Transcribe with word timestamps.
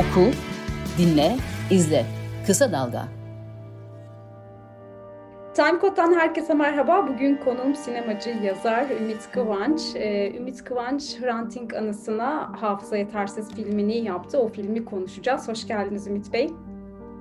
Oku, 0.00 0.30
dinle, 0.98 1.36
izle. 1.70 2.06
Kısa 2.46 2.72
Dalga. 2.72 3.08
Timecode'dan 5.54 6.14
herkese 6.14 6.54
merhaba. 6.54 7.08
Bugün 7.08 7.36
konuğum 7.36 7.74
sinemacı, 7.74 8.30
yazar 8.30 8.86
Ümit 9.00 9.28
Kıvanç. 9.32 9.80
Ee, 9.94 10.36
Ümit 10.36 10.64
Kıvanç, 10.64 11.20
Hrant 11.20 11.54
Dink 11.54 11.74
anısına 11.74 12.52
Hafıza 12.60 12.96
Yetersiz 12.96 13.54
filmini 13.54 13.96
yaptı. 13.96 14.38
O 14.38 14.48
filmi 14.48 14.84
konuşacağız. 14.84 15.48
Hoş 15.48 15.66
geldiniz 15.66 16.06
Ümit 16.06 16.32
Bey. 16.32 16.50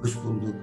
Hoş 0.01 0.23
bulduk. 0.23 0.55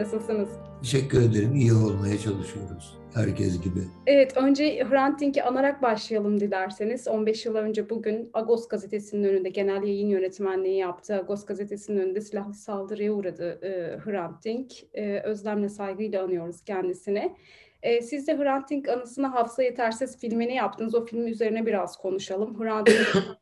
Nasılsınız? 0.00 0.48
Teşekkür 0.82 1.22
ederim. 1.22 1.54
İyi 1.54 1.72
olmaya 1.72 2.18
çalışıyoruz. 2.18 3.01
Herkes 3.14 3.60
gibi. 3.60 3.80
Evet, 4.06 4.36
önce 4.36 4.84
Hrant 4.84 5.20
Dink'i 5.20 5.42
anarak 5.42 5.82
başlayalım 5.82 6.40
dilerseniz. 6.40 7.08
15 7.08 7.46
yıl 7.46 7.54
önce 7.54 7.90
bugün 7.90 8.30
Agos 8.32 8.68
gazetesinin 8.68 9.28
önünde 9.28 9.48
genel 9.48 9.82
yayın 9.82 10.08
yönetmenliği 10.08 10.76
yaptı. 10.76 11.14
Agos 11.14 11.44
gazetesinin 11.46 12.00
önünde 12.00 12.20
silahlı 12.20 12.54
saldırıya 12.54 13.12
uğradı 13.12 13.58
e, 13.62 13.98
Hrant 13.98 14.44
Dink. 14.44 14.72
E, 14.94 15.20
özlemle 15.20 15.68
saygıyla 15.68 16.24
anıyoruz 16.24 16.64
kendisini. 16.64 17.36
E, 17.82 18.02
siz 18.02 18.26
de 18.26 18.38
Hrant 18.38 18.70
Dink 18.70 18.88
anısına 18.88 19.34
Hafıza 19.34 19.62
Yetersiz 19.62 20.18
filmini 20.18 20.54
yaptınız. 20.54 20.94
O 20.94 21.04
film 21.06 21.26
üzerine 21.26 21.66
biraz 21.66 21.96
konuşalım. 21.96 22.60
Hrant 22.60 22.86
Dink 22.86 23.38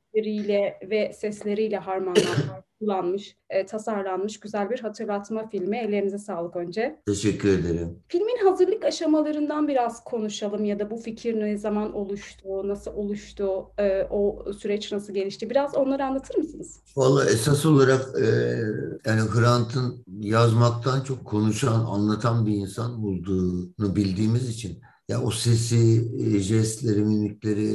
ve 0.90 1.12
sesleriyle 1.12 1.76
harmanlanmış 1.76 3.36
e, 3.50 3.66
tasarlanmış 3.66 4.40
güzel 4.40 4.70
bir 4.70 4.80
hatırlatma 4.80 5.48
filmi. 5.48 5.78
Ellerinize 5.78 6.18
sağlık 6.18 6.56
önce. 6.56 7.00
Teşekkür 7.06 7.58
ederim. 7.58 7.98
Filmin 8.08 8.44
hazırlık 8.44 8.84
aşamalarından 8.84 9.68
biraz 9.68 10.04
konuşalım 10.04 10.64
ya 10.64 10.78
da 10.78 10.90
bu 10.90 10.96
fikir 10.96 11.40
ne 11.40 11.58
zaman 11.58 11.92
oluştu, 11.94 12.68
nasıl 12.68 12.94
oluştu, 12.94 13.70
e, 13.78 14.02
o 14.10 14.52
süreç 14.52 14.92
nasıl 14.92 15.14
gelişti? 15.14 15.50
Biraz 15.50 15.76
onları 15.76 16.04
anlatır 16.04 16.38
mısınız? 16.38 16.80
Valla 16.96 17.24
esas 17.24 17.66
olarak 17.66 18.00
e, 18.18 18.26
yani 19.06 19.20
Hrant'ın 19.20 20.04
yazmaktan 20.20 21.00
çok 21.00 21.24
konuşan, 21.24 21.84
anlatan 21.84 22.46
bir 22.46 22.52
insan 22.52 23.04
olduğunu 23.04 23.96
bildiğimiz 23.96 24.48
için 24.48 24.78
ya 25.10 25.22
o 25.22 25.30
sesi, 25.30 26.10
e, 26.18 26.38
jestleri, 26.38 27.04
mimikleri, 27.04 27.68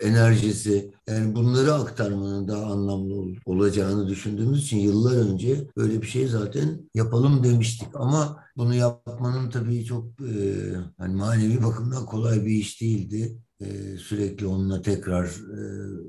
e, 0.00 0.08
enerjisi 0.08 0.94
yani 1.08 1.34
bunları 1.34 1.74
aktarmanın 1.74 2.48
daha 2.48 2.64
anlamlı 2.64 3.14
olacağını 3.46 4.08
düşündüğümüz 4.08 4.62
için 4.62 4.78
yıllar 4.78 5.16
önce 5.16 5.68
böyle 5.76 6.02
bir 6.02 6.06
şey 6.06 6.26
zaten 6.26 6.90
yapalım 6.94 7.44
demiştik. 7.44 7.88
Ama 7.94 8.44
bunu 8.56 8.74
yapmanın 8.74 9.50
tabii 9.50 9.84
çok 9.84 10.04
e, 10.20 10.34
yani 11.00 11.14
manevi 11.16 11.62
bakımdan 11.62 12.06
kolay 12.06 12.44
bir 12.46 12.54
iş 12.54 12.80
değildi. 12.80 13.38
E, 13.60 13.96
sürekli 13.96 14.46
onunla 14.46 14.82
tekrar 14.82 15.26
e, 15.26 15.58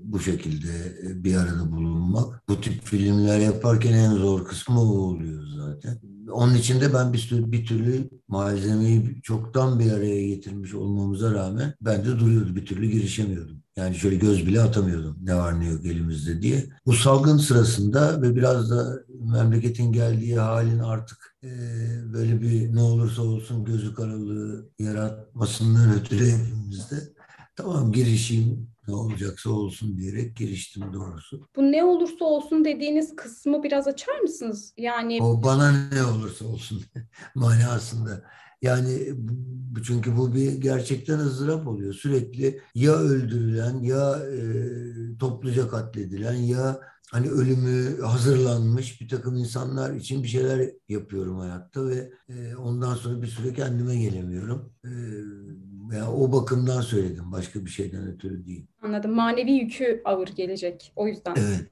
bu 0.03 0.19
şekilde 0.19 0.97
e, 1.03 1.23
bir 1.23 1.35
arada 1.35 1.71
bulunmak. 1.71 2.47
Bu 2.49 2.61
tip 2.61 2.83
filmler 2.83 3.39
yaparken 3.39 3.93
en 3.93 4.11
zor 4.11 4.45
kısmı 4.45 4.81
o 4.81 4.97
oluyor 4.97 5.43
zaten. 5.57 6.14
Onun 6.31 6.55
için 6.55 6.81
de 6.81 6.93
ben 6.93 7.13
bir, 7.13 7.29
bir 7.31 7.65
türlü 7.65 8.09
malzemeyi 8.27 9.21
çoktan 9.23 9.79
bir 9.79 9.91
araya 9.91 10.27
getirmiş 10.27 10.73
olmamıza 10.73 11.33
rağmen 11.33 11.73
ben 11.81 12.05
de 12.05 12.19
duruyordu. 12.19 12.55
Bir 12.55 12.65
türlü 12.65 12.87
girişemiyordum. 12.87 13.65
Yani 13.75 13.95
şöyle 13.95 14.15
göz 14.15 14.47
bile 14.47 14.61
atamıyordum 14.61 15.17
ne 15.21 15.35
var 15.35 15.59
ne 15.59 15.67
yok 15.67 15.85
elimizde 15.85 16.41
diye. 16.41 16.69
Bu 16.85 16.93
salgın 16.93 17.37
sırasında 17.37 18.21
ve 18.21 18.35
biraz 18.35 18.71
da 18.71 18.99
memleketin 19.09 19.91
geldiği 19.91 20.39
halin 20.39 20.79
artık 20.79 21.35
e, 21.43 21.49
böyle 22.13 22.41
bir 22.41 22.75
ne 22.75 22.81
olursa 22.81 23.21
olsun 23.21 23.65
gözü 23.65 23.93
karalığı 23.93 24.69
yaratmasından 24.79 25.93
ötürü 25.93 26.31
hepimizde 26.31 26.95
tamam 27.55 27.91
girişeyim 27.91 28.74
ne 28.87 28.93
olacaksa 28.93 29.49
olsun 29.49 29.97
diyerek 29.97 30.35
giriştim 30.35 30.93
doğrusu. 30.93 31.47
Bu 31.55 31.61
ne 31.61 31.83
olursa 31.83 32.25
olsun 32.25 32.65
dediğiniz 32.65 33.15
kısmı 33.15 33.63
biraz 33.63 33.87
açar 33.87 34.19
mısınız? 34.19 34.73
Yani 34.77 35.21
o 35.21 35.43
bana 35.43 35.71
ne 35.93 36.03
olursa 36.03 36.45
olsun 36.45 36.81
manasında. 37.35 38.23
Yani 38.61 39.13
çünkü 39.83 40.17
bu 40.17 40.35
bir 40.35 40.53
gerçekten 40.53 41.19
ızdırap 41.19 41.67
oluyor. 41.67 41.93
Sürekli 41.93 42.61
ya 42.75 42.93
öldürülen 42.93 43.79
ya 43.83 44.19
e, 44.19 45.17
topluca 45.19 45.69
katledilen 45.69 46.33
ya 46.33 46.79
hani 47.11 47.29
ölümü 47.29 48.01
hazırlanmış 48.01 49.01
bir 49.01 49.07
takım 49.07 49.35
insanlar 49.37 49.93
için 49.93 50.23
bir 50.23 50.27
şeyler 50.27 50.69
yapıyorum 50.89 51.39
hayatta 51.39 51.87
ve 51.87 52.11
e, 52.29 52.55
ondan 52.55 52.95
sonra 52.95 53.21
bir 53.21 53.27
süre 53.27 53.53
kendime 53.53 53.95
gelemiyorum. 53.95 54.73
E, 54.85 54.91
yani 55.93 56.09
o 56.09 56.31
bakımdan 56.31 56.81
söyledim 56.81 57.31
başka 57.31 57.65
bir 57.65 57.69
şeyden 57.69 58.07
ötürü 58.07 58.45
değil. 58.45 58.67
Anladım. 58.81 59.11
Manevi 59.11 59.51
yükü 59.51 60.01
ağır 60.05 60.27
gelecek 60.27 60.93
o 60.95 61.07
yüzden. 61.07 61.35
Evet. 61.37 61.71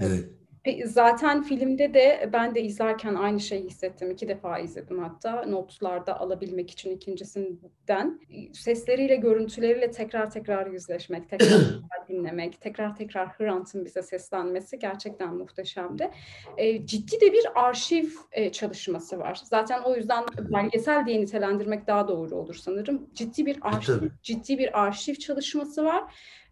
Evet. 0.00 0.37
Zaten 0.84 1.42
filmde 1.42 1.94
de 1.94 2.30
ben 2.32 2.54
de 2.54 2.62
izlerken 2.62 3.14
aynı 3.14 3.40
şeyi 3.40 3.64
hissettim. 3.64 4.10
İki 4.10 4.28
defa 4.28 4.58
izledim 4.58 4.98
hatta 4.98 5.44
notlarda 5.46 6.20
alabilmek 6.20 6.70
için 6.70 6.90
ikincisinden. 6.90 8.20
Sesleriyle, 8.52 9.16
görüntüleriyle 9.16 9.90
tekrar 9.90 10.30
tekrar 10.30 10.66
yüzleşmek, 10.66 11.30
tekrar 11.30 11.48
tekrar 11.48 12.08
dinlemek, 12.08 12.60
tekrar 12.60 12.96
tekrar 12.96 13.28
Hrant'ın 13.28 13.84
bize 13.84 14.02
seslenmesi 14.02 14.78
gerçekten 14.78 15.34
muhteşemdi. 15.34 16.10
E, 16.56 16.86
ciddi 16.86 17.20
de 17.20 17.32
bir 17.32 17.46
arşiv 17.54 18.08
e, 18.32 18.52
çalışması 18.52 19.18
var. 19.18 19.40
Zaten 19.44 19.82
o 19.82 19.96
yüzden 19.96 20.24
belgesel 20.38 21.06
diye 21.06 21.20
nitelendirmek 21.20 21.86
daha 21.86 22.08
doğru 22.08 22.34
olur 22.34 22.54
sanırım. 22.54 23.10
Ciddi 23.14 23.46
bir 23.46 23.58
arşiv, 23.62 24.08
ciddi 24.22 24.58
bir 24.58 24.80
arşiv 24.80 25.14
çalışması 25.14 25.84
var 25.84 26.04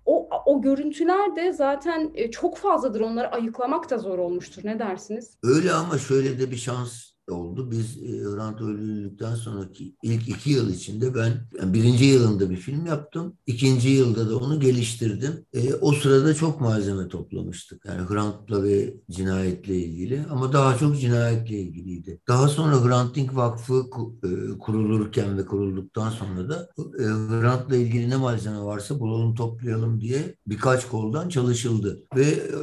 o, 0.06 0.28
o 0.46 0.62
görüntüler 0.62 1.36
de 1.36 1.52
zaten 1.52 2.10
e, 2.14 2.30
çok 2.30 2.56
fazladır. 2.56 3.00
Onları 3.00 3.28
ayıklamak 3.32 3.90
da 3.90 3.98
zor 3.98 4.18
olmuştur. 4.18 4.62
Ne 4.64 4.78
dersiniz? 4.78 5.38
Öyle 5.42 5.72
ama 5.72 5.98
şöyle 5.98 6.38
de 6.38 6.50
bir 6.50 6.56
şans 6.56 7.15
oldu. 7.32 7.70
Biz 7.70 7.96
e, 8.02 8.24
Hrant 8.24 8.60
öldürüldükten 8.60 9.34
sonraki 9.34 9.94
ilk 10.02 10.28
iki 10.28 10.50
yıl 10.50 10.70
içinde 10.70 11.14
ben 11.14 11.32
yani 11.60 11.74
birinci 11.74 12.04
yılında 12.04 12.50
bir 12.50 12.56
film 12.56 12.86
yaptım. 12.86 13.34
İkinci 13.46 13.88
yılda 13.88 14.30
da 14.30 14.36
onu 14.38 14.60
geliştirdim. 14.60 15.32
E, 15.52 15.74
o 15.74 15.92
sırada 15.92 16.34
çok 16.34 16.60
malzeme 16.60 17.08
toplamıştık. 17.08 17.84
Yani 17.84 18.08
Hrant'la 18.08 18.62
ve 18.62 18.94
cinayetle 19.10 19.76
ilgili 19.76 20.24
ama 20.30 20.52
daha 20.52 20.78
çok 20.78 21.00
cinayetle 21.00 21.58
ilgiliydi. 21.58 22.20
Daha 22.28 22.48
sonra 22.48 22.84
Hrant 22.84 23.16
Dink 23.16 23.36
Vakfı 23.36 23.84
e, 24.24 24.58
kurulurken 24.58 25.38
ve 25.38 25.46
kurulduktan 25.46 26.10
sonra 26.10 26.48
da 26.48 26.68
e, 26.98 27.02
Hrant'la 27.02 27.76
ilgili 27.76 28.10
ne 28.10 28.16
malzeme 28.16 28.60
varsa 28.60 29.00
bulalım 29.00 29.34
toplayalım 29.34 30.00
diye 30.00 30.34
birkaç 30.46 30.88
koldan 30.88 31.28
çalışıldı. 31.28 32.02
Ve 32.16 32.24
e, 32.24 32.56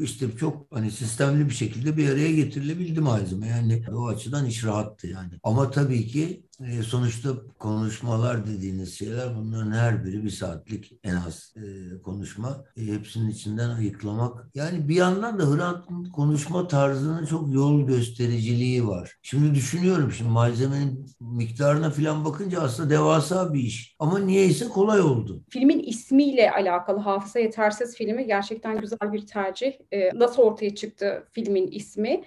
işte 0.00 0.26
çok 0.36 0.66
hani 0.76 0.90
sistemli 0.90 1.46
bir 1.48 1.54
şekilde 1.54 1.96
bir 1.96 2.08
araya 2.08 2.32
getirilebildi 2.32 3.00
malzeme. 3.00 3.46
Yani 3.48 3.84
o 3.92 4.06
açıdan 4.08 4.46
iş 4.46 4.64
rahattı 4.64 5.06
yani. 5.06 5.32
Ama 5.42 5.70
tabii 5.70 6.06
ki 6.06 6.45
e, 6.60 6.82
sonuçta 6.82 7.28
konuşmalar 7.58 8.46
dediğiniz 8.46 8.98
şeyler 8.98 9.36
bunların 9.36 9.72
her 9.72 10.04
biri 10.04 10.24
bir 10.24 10.30
saatlik 10.30 10.92
en 11.04 11.16
az 11.16 11.54
e, 11.56 11.62
konuşma. 12.02 12.64
E, 12.76 12.86
hepsinin 12.86 13.30
içinden 13.30 13.70
ayıklamak. 13.70 14.46
Yani 14.54 14.88
bir 14.88 14.94
yandan 14.94 15.38
da 15.38 15.56
Hrant'ın 15.56 16.04
konuşma 16.04 16.68
tarzının 16.68 17.26
çok 17.26 17.54
yol 17.54 17.86
göstericiliği 17.86 18.86
var. 18.86 19.16
Şimdi 19.22 19.54
düşünüyorum 19.54 20.12
şimdi 20.12 20.30
malzemenin 20.30 21.06
miktarına 21.20 21.90
falan 21.90 22.24
bakınca 22.24 22.60
aslında 22.60 22.90
devasa 22.90 23.54
bir 23.54 23.60
iş. 23.60 23.96
Ama 23.98 24.18
niyeyse 24.18 24.68
kolay 24.68 25.00
oldu. 25.00 25.44
Filmin 25.50 25.82
ismiyle 25.82 26.50
alakalı 26.50 26.98
Hafıza 26.98 27.38
Yetersiz 27.38 27.96
filmi 27.96 28.26
gerçekten 28.26 28.80
güzel 28.80 29.12
bir 29.12 29.26
tercih. 29.26 29.72
Nasıl 30.14 30.42
ortaya 30.42 30.74
çıktı 30.74 31.24
filmin 31.32 31.66
ismi? 31.66 32.24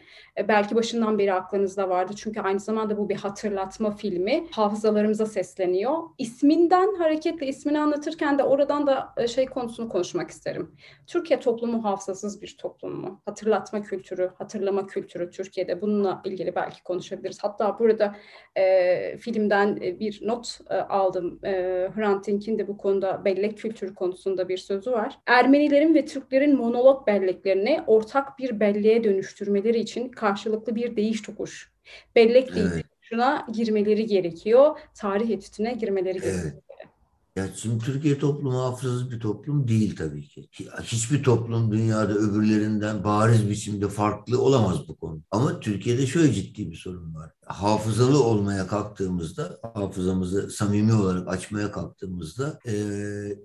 Belki 0.48 0.76
başından 0.76 1.20
beri 1.20 1.34
aklınızda 1.34 1.90
vardı. 1.90 2.14
Çünkü 2.16 2.42
aynı 2.42 2.60
zamanda 2.60 2.98
bu 2.98 3.10
bir 3.10 3.16
hatırlatma 3.16 3.92
filmi 3.92 4.19
filmi 4.20 4.48
hafızalarımıza 4.52 5.26
sesleniyor. 5.26 5.94
İsminden 6.18 6.96
hareketle 6.96 7.48
ismini 7.48 7.80
anlatırken 7.80 8.40
de 8.40 8.44
oradan 8.44 8.88
da 8.88 9.14
e, 9.18 9.28
şey 9.28 9.46
konusunu 9.46 9.90
konuşmak 9.90 10.30
isterim. 10.30 10.76
Türkiye 11.08 11.40
toplumu 11.40 11.84
hafızasız 11.84 12.42
bir 12.42 12.58
toplum 12.58 12.96
mu? 13.02 13.22
Hatırlatma 13.26 13.82
kültürü, 13.82 14.32
hatırlama 14.38 14.88
kültürü 14.88 15.32
Türkiye'de 15.32 15.82
bununla 15.82 16.22
ilgili 16.26 16.56
belki 16.56 16.84
konuşabiliriz. 16.84 17.40
Hatta 17.42 17.80
burada 17.80 18.16
e, 18.58 19.18
filmden 19.18 19.80
e, 19.82 20.00
bir 20.00 20.20
not 20.24 20.60
e, 20.70 20.76
aldım. 20.76 21.40
E, 21.46 21.52
Hrant 21.96 22.28
Dink'in 22.28 22.60
de 22.60 22.68
bu 22.68 22.78
konuda 22.78 23.26
bellek 23.26 23.58
kültürü 23.58 23.96
konusunda 23.96 24.50
bir 24.50 24.58
sözü 24.58 24.92
var. 24.92 25.20
Ermenilerin 25.26 25.96
ve 25.96 26.06
Türklerin 26.06 26.58
monolog 26.58 27.08
belleklerini 27.08 27.82
ortak 27.88 28.40
bir 28.40 28.60
belleğe 28.60 29.04
dönüştürmeleri 29.04 29.80
için 29.80 30.10
karşılıklı 30.10 30.76
bir 30.76 30.96
değiş 30.96 31.22
tokuş. 31.22 31.72
Bellek 32.16 32.50
evet 32.58 32.86
şuna 33.10 33.48
girmeleri 33.54 34.06
gerekiyor. 34.06 34.80
Tarih 34.94 35.30
etütüne 35.30 35.74
girmeleri 35.74 36.22
gerekiyor. 36.22 36.54
Evet. 36.54 36.69
Ya 37.36 37.50
şimdi 37.56 37.86
Türkiye 37.86 38.20
toplumu 38.20 38.60
hafızasız 38.60 39.12
bir 39.12 39.20
toplum 39.20 39.68
değil 39.68 39.96
tabii 39.96 40.28
ki. 40.28 40.50
Hiçbir 40.84 41.24
toplum 41.24 41.72
dünyada 41.72 42.14
öbürlerinden 42.14 43.04
bariz 43.04 43.50
biçimde 43.50 43.88
farklı 43.88 44.42
olamaz 44.42 44.88
bu 44.88 44.96
konu. 44.96 45.22
Ama 45.32 45.60
Türkiye'de 45.60 46.08
şöyle 46.08 46.34
ciddi 46.34 46.72
bir 46.72 46.76
sorun 46.76 47.16
var. 47.16 47.32
Hafızalı 47.46 48.24
olmaya 48.24 48.68
kalktığımızda, 48.68 49.60
hafızamızı 49.74 50.50
samimi 50.50 50.94
olarak 50.94 51.28
açmaya 51.28 51.72
kalktığımızda 51.72 52.60
e, 52.68 52.74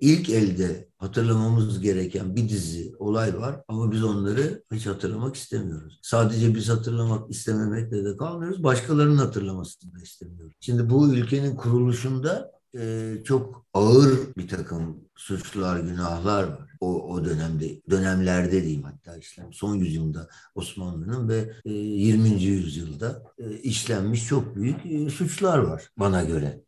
ilk 0.01 0.29
elde 0.29 0.89
hatırlamamız 0.97 1.81
gereken 1.81 2.35
bir 2.35 2.49
dizi 2.49 2.93
olay 2.99 3.37
var 3.37 3.61
ama 3.67 3.91
biz 3.91 4.03
onları 4.03 4.63
hiç 4.73 4.85
hatırlamak 4.85 5.35
istemiyoruz. 5.35 5.99
Sadece 6.01 6.55
biz 6.55 6.69
hatırlamak 6.69 7.31
istememekle 7.31 8.05
de 8.05 8.17
kalmıyoruz. 8.17 8.63
Başkalarının 8.63 9.17
hatırlamasını 9.17 9.93
da 9.93 9.99
istemiyoruz. 9.99 10.53
Şimdi 10.59 10.89
bu 10.89 11.13
ülkenin 11.13 11.55
kuruluşunda 11.55 12.54
e, 12.79 13.13
çok 13.23 13.65
ağır 13.73 14.35
bir 14.37 14.47
takım 14.47 14.97
suçlar, 15.15 15.79
günahlar 15.79 16.43
var. 16.43 16.75
O, 16.79 17.13
o 17.13 17.25
dönemde, 17.25 17.81
dönemlerde 17.89 18.63
diyeyim 18.63 18.83
hatta 18.83 19.17
işlem. 19.17 19.53
Son 19.53 19.75
yüzyılda 19.75 20.29
Osmanlı'nın 20.55 21.29
ve 21.29 21.53
e, 21.65 21.71
20. 21.71 22.29
yüzyılda 22.29 23.23
e, 23.39 23.57
işlenmiş 23.57 24.27
çok 24.27 24.55
büyük 24.55 24.85
e, 24.85 25.09
suçlar 25.09 25.57
var 25.57 25.89
bana 25.97 26.23
göre. 26.23 26.61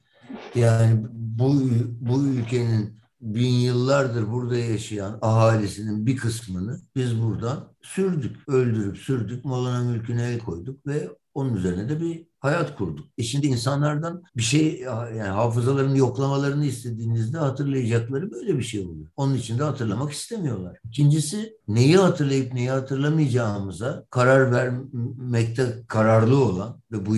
Yani 0.56 1.06
bu, 1.12 1.62
bu 2.02 2.24
ülkenin 2.24 2.98
bin 3.22 3.54
yıllardır 3.54 4.32
burada 4.32 4.58
yaşayan 4.58 5.20
ahalisinin 5.22 6.06
bir 6.06 6.18
kısmını 6.18 6.82
biz 6.96 7.22
buradan 7.22 7.74
sürdük, 7.88 8.50
öldürüp 8.50 8.98
sürdük, 8.98 9.46
malına 9.46 9.84
mülküne 9.84 10.24
el 10.24 10.40
koyduk 10.40 10.88
ve 10.88 11.10
onun 11.34 11.56
üzerine 11.56 11.90
de 11.90 12.02
bir 12.02 12.28
hayat 12.40 12.78
kurduk. 12.78 13.06
E 13.18 13.24
şimdi 13.24 13.48
insanlardan 13.48 14.24
bir 14.38 14.42
şey 14.42 14.80
yani 15.18 15.22
hafızalarını 15.22 15.98
yoklamalarını 15.98 16.66
istediğinizde 16.66 17.38
hatırlayacakları 17.38 18.32
böyle 18.32 18.58
bir 18.58 18.64
şey 18.64 18.80
oluyor. 18.80 19.08
Onun 19.16 19.36
için 19.36 19.60
de 19.60 19.64
hatırlamak 19.64 20.12
istemiyorlar. 20.12 20.78
İkincisi 20.86 21.58
neyi 21.68 21.98
hatırlayıp 21.98 22.54
neyi 22.54 22.70
hatırlamayacağımıza 22.70 24.06
karar 24.10 24.52
vermekte 24.52 25.84
kararlı 25.88 26.44
olan 26.44 26.82
ve 26.92 27.06
bu 27.06 27.16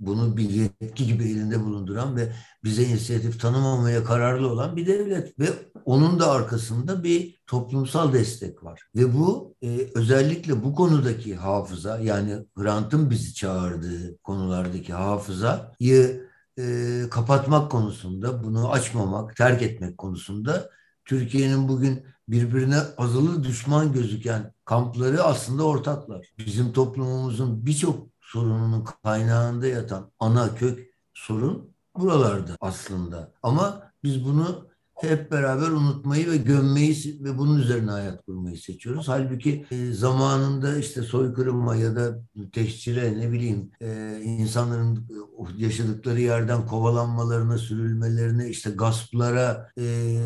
bunu 0.00 0.36
bir 0.36 0.50
yetki 0.50 1.06
gibi 1.06 1.24
elinde 1.24 1.64
bulunduran 1.64 2.16
ve 2.16 2.32
bize 2.64 2.84
inisiyatif 2.84 3.40
tanımamaya 3.40 4.04
kararlı 4.04 4.48
olan 4.50 4.76
bir 4.76 4.86
devlet 4.86 5.38
ve 5.38 5.48
onun 5.84 6.20
da 6.20 6.30
arkasında 6.30 7.04
bir 7.04 7.41
toplumsal 7.52 8.12
destek 8.12 8.64
var. 8.64 8.82
Ve 8.96 9.14
bu 9.14 9.54
e, 9.62 9.90
özellikle 9.94 10.64
bu 10.64 10.74
konudaki 10.74 11.36
hafıza 11.36 11.98
yani 11.98 12.46
Grant'ın 12.56 13.10
bizi 13.10 13.34
çağırdığı 13.34 14.18
konulardaki 14.18 14.92
hafızayı 14.92 16.28
e, 16.58 16.64
kapatmak 17.10 17.70
konusunda, 17.70 18.44
bunu 18.44 18.70
açmamak, 18.70 19.36
terk 19.36 19.62
etmek 19.62 19.98
konusunda 19.98 20.70
Türkiye'nin 21.04 21.68
bugün 21.68 22.06
birbirine 22.28 22.78
azılı 22.98 23.44
düşman 23.44 23.92
gözüken 23.92 24.52
kampları 24.64 25.22
aslında 25.22 25.64
ortaklar. 25.64 26.26
Bizim 26.38 26.72
toplumumuzun 26.72 27.66
birçok 27.66 28.06
sorununun 28.20 28.84
kaynağında 29.02 29.66
yatan 29.66 30.12
ana 30.18 30.54
kök 30.54 30.86
sorun 31.14 31.74
buralarda 31.96 32.56
aslında. 32.60 33.32
Ama 33.42 33.92
biz 34.02 34.24
bunu 34.24 34.71
hep 35.00 35.30
beraber 35.30 35.68
unutmayı 35.68 36.30
ve 36.30 36.36
gömmeyi 36.36 37.18
ve 37.20 37.38
bunun 37.38 37.58
üzerine 37.58 37.90
hayat 37.90 38.26
kurmayı 38.26 38.56
seçiyoruz. 38.56 39.08
Halbuki 39.08 39.66
e, 39.70 39.92
zamanında 39.92 40.76
işte 40.78 41.02
soykırıma 41.02 41.76
ya 41.76 41.96
da 41.96 42.22
tehcire 42.52 43.18
ne 43.18 43.32
bileyim 43.32 43.70
e, 43.80 44.20
insanların 44.24 45.08
yaşadıkları 45.56 46.20
yerden 46.20 46.66
kovalanmalarına, 46.66 47.58
sürülmelerine, 47.58 48.48
işte 48.48 48.70
gasplara 48.70 49.70
e, 49.76 49.84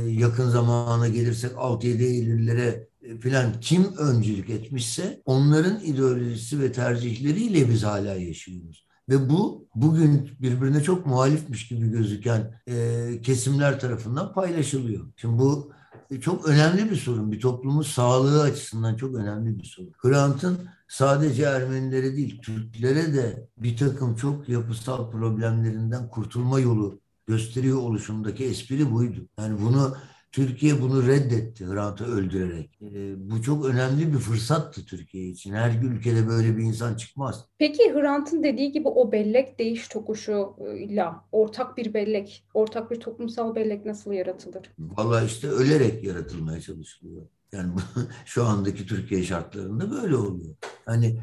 yakın 0.08 0.48
zamana 0.48 1.08
gelirsek 1.08 1.52
6-7 1.52 2.02
Eylül'lere 2.02 2.88
e, 3.02 3.18
filan 3.18 3.60
kim 3.60 3.96
öncülük 3.98 4.50
etmişse 4.50 5.22
onların 5.24 5.80
ideolojisi 5.84 6.60
ve 6.60 6.72
tercihleriyle 6.72 7.70
biz 7.70 7.84
hala 7.84 8.14
yaşıyoruz. 8.14 8.85
Ve 9.08 9.30
bu 9.30 9.68
bugün 9.74 10.30
birbirine 10.40 10.82
çok 10.82 11.06
muhalifmiş 11.06 11.68
gibi 11.68 11.90
gözüken 11.90 12.60
e, 12.66 13.20
kesimler 13.22 13.80
tarafından 13.80 14.32
paylaşılıyor. 14.32 15.06
Şimdi 15.16 15.38
bu 15.38 15.72
çok 16.20 16.48
önemli 16.48 16.90
bir 16.90 16.96
sorun. 16.96 17.32
Bir 17.32 17.40
toplumun 17.40 17.82
sağlığı 17.82 18.42
açısından 18.42 18.96
çok 18.96 19.14
önemli 19.14 19.58
bir 19.58 19.64
sorun. 19.64 19.92
Hrant'ın 20.02 20.58
sadece 20.88 21.42
Ermenilere 21.42 22.16
değil, 22.16 22.42
Türklere 22.42 23.14
de 23.14 23.48
bir 23.58 23.76
takım 23.76 24.16
çok 24.16 24.48
yapısal 24.48 25.10
problemlerinden 25.10 26.08
kurtulma 26.08 26.60
yolu 26.60 27.00
gösteriyor 27.26 27.78
oluşumdaki 27.78 28.44
espri 28.44 28.92
buydu. 28.92 29.28
Yani 29.38 29.62
bunu 29.62 29.96
Türkiye 30.36 30.82
bunu 30.82 31.06
reddetti 31.06 31.66
Hrant'ı 31.66 32.04
öldürerek. 32.04 32.78
E, 32.82 33.30
bu 33.30 33.42
çok 33.42 33.64
önemli 33.64 34.12
bir 34.12 34.18
fırsattı 34.18 34.84
Türkiye 34.84 35.28
için. 35.28 35.54
Her 35.54 35.82
ülkede 35.82 36.28
böyle 36.28 36.56
bir 36.56 36.62
insan 36.62 36.94
çıkmaz. 36.94 37.44
Peki 37.58 37.92
Hrant'ın 37.94 38.42
dediği 38.42 38.72
gibi 38.72 38.88
o 38.88 39.12
bellek 39.12 39.58
değiş 39.58 39.88
tokuşuyla 39.88 41.24
ortak 41.32 41.76
bir 41.76 41.94
bellek, 41.94 42.44
ortak 42.54 42.90
bir 42.90 43.00
toplumsal 43.00 43.54
bellek 43.54 43.84
nasıl 43.86 44.12
yaratılır? 44.12 44.70
Valla 44.78 45.22
işte 45.22 45.48
ölerek 45.48 46.04
yaratılmaya 46.04 46.60
çalışılıyor. 46.60 47.22
Yani 47.52 47.72
şu 48.24 48.44
andaki 48.44 48.86
Türkiye 48.86 49.22
şartlarında 49.22 49.90
böyle 49.90 50.16
oluyor. 50.16 50.54
Hani 50.86 51.20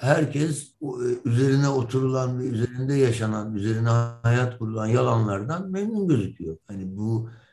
herkes 0.00 0.74
e, 0.82 0.88
üzerine 1.24 1.68
oturulan 1.68 2.40
ve 2.40 2.44
üzerinde 2.44 2.94
yaşanan, 2.94 3.54
üzerine 3.54 3.88
hayat 4.22 4.58
kurulan 4.58 4.86
yalanlardan 4.86 5.70
memnun 5.70 6.08
gözüküyor. 6.08 6.56
Hani 6.66 6.96
bu 6.96 7.30
e, 7.30 7.47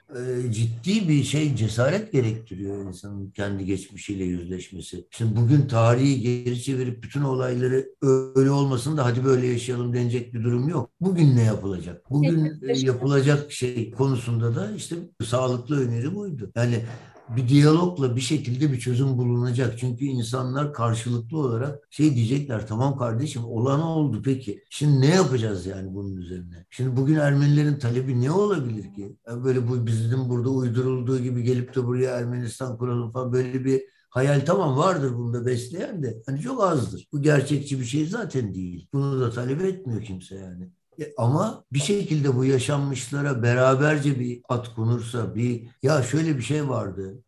ciddi 0.51 1.09
bir 1.09 1.23
şey 1.23 1.55
cesaret 1.55 2.11
gerektiriyor 2.11 2.85
insanın 2.85 3.31
kendi 3.31 3.65
geçmişiyle 3.65 4.23
yüzleşmesi. 4.23 5.07
Şimdi 5.11 5.35
bugün 5.35 5.67
tarihi 5.67 6.21
geri 6.21 6.61
çevirip 6.61 7.03
bütün 7.03 7.21
olayları 7.21 7.89
öyle 8.35 8.51
olmasın 8.51 8.97
da 8.97 9.05
hadi 9.05 9.25
böyle 9.25 9.47
yaşayalım 9.47 9.93
denecek 9.93 10.33
bir 10.33 10.43
durum 10.43 10.69
yok. 10.69 10.89
Bugün 11.01 11.35
ne 11.35 11.43
yapılacak? 11.43 12.09
Bugün 12.09 12.61
yapılacak 12.75 13.51
şey 13.51 13.91
konusunda 13.91 14.55
da 14.55 14.71
işte 14.71 14.95
sağlıklı 15.23 15.87
öneri 15.87 16.15
buydu. 16.15 16.51
Yani 16.55 16.85
bir 17.29 17.49
diyalogla 17.49 18.15
bir 18.15 18.21
şekilde 18.21 18.71
bir 18.71 18.79
çözüm 18.79 19.17
bulunacak. 19.17 19.79
Çünkü 19.79 20.05
insanlar 20.05 20.73
karşılıklı 20.73 21.37
olarak 21.37 21.87
şey 21.89 22.15
diyecekler 22.15 22.67
tamam 22.67 22.97
kardeşim 22.97 23.45
olan 23.45 23.81
oldu 23.81 24.21
peki. 24.25 24.63
Şimdi 24.69 25.01
ne 25.01 25.15
yapacağız 25.15 25.65
yani 25.65 25.93
bunun 25.93 26.15
üzerine? 26.17 26.65
Şimdi 26.69 26.97
bugün 26.97 27.15
Ermenilerin 27.15 27.79
talebi 27.79 28.21
ne 28.21 28.31
olabilir 28.31 28.93
ki? 28.93 29.17
Yani 29.27 29.43
böyle 29.43 29.67
bu 29.67 29.87
bizim 29.87 30.29
burada 30.29 30.49
uydurulduğu 30.49 31.19
gibi 31.19 31.43
gelip 31.43 31.75
de 31.75 31.85
buraya 31.85 32.17
Ermenistan 32.17 32.77
kuralım 32.77 33.11
falan 33.11 33.33
böyle 33.33 33.65
bir 33.65 33.83
hayal 34.09 34.45
tamam 34.45 34.77
vardır 34.77 35.13
bunda 35.13 35.45
besleyen 35.45 36.03
de 36.03 36.23
hani 36.25 36.41
çok 36.41 36.63
azdır. 36.63 37.07
Bu 37.13 37.21
gerçekçi 37.21 37.79
bir 37.79 37.85
şey 37.85 38.05
zaten 38.05 38.55
değil. 38.55 38.87
Bunu 38.93 39.21
da 39.21 39.31
talep 39.31 39.61
etmiyor 39.61 40.03
kimse 40.03 40.35
yani. 40.35 40.71
E, 40.99 41.13
ama 41.17 41.63
bir 41.73 41.79
şekilde 41.79 42.35
bu 42.35 42.45
yaşanmışlara 42.45 43.43
beraberce 43.43 44.19
bir 44.19 44.41
at 44.49 44.75
konursa 44.75 45.35
bir 45.35 45.67
ya 45.83 46.03
şöyle 46.03 46.37
bir 46.37 46.41
şey 46.41 46.69
vardı. 46.69 47.23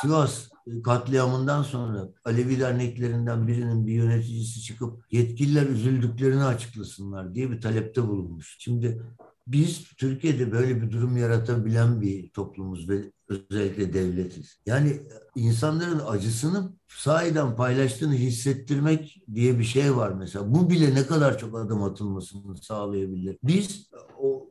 Sivas 0.00 0.48
katliamından 0.84 1.62
sonra 1.62 2.08
Alevi 2.24 2.60
derneklerinden 2.60 3.48
birinin 3.48 3.86
bir 3.86 3.92
yöneticisi 3.92 4.62
çıkıp 4.62 5.04
yetkililer 5.10 5.66
üzüldüklerini 5.66 6.44
açıklasınlar 6.44 7.34
diye 7.34 7.50
bir 7.50 7.60
talepte 7.60 8.08
bulunmuş. 8.08 8.56
Şimdi 8.58 9.02
biz 9.46 9.84
Türkiye'de 9.84 10.52
böyle 10.52 10.82
bir 10.82 10.90
durum 10.90 11.16
yaratabilen 11.16 12.00
bir 12.00 12.30
toplumuz 12.30 12.88
ve 12.88 13.12
özellikle 13.30 13.92
devletiz. 13.92 14.58
Yani 14.66 15.00
insanların 15.36 16.00
acısını 16.06 16.72
sahiden 16.88 17.56
paylaştığını 17.56 18.14
hissettirmek 18.14 19.22
diye 19.34 19.58
bir 19.58 19.64
şey 19.64 19.96
var 19.96 20.12
mesela. 20.12 20.54
Bu 20.54 20.70
bile 20.70 20.94
ne 20.94 21.06
kadar 21.06 21.38
çok 21.38 21.58
adım 21.58 21.82
atılmasını 21.82 22.56
sağlayabilir. 22.56 23.38
Biz 23.42 23.90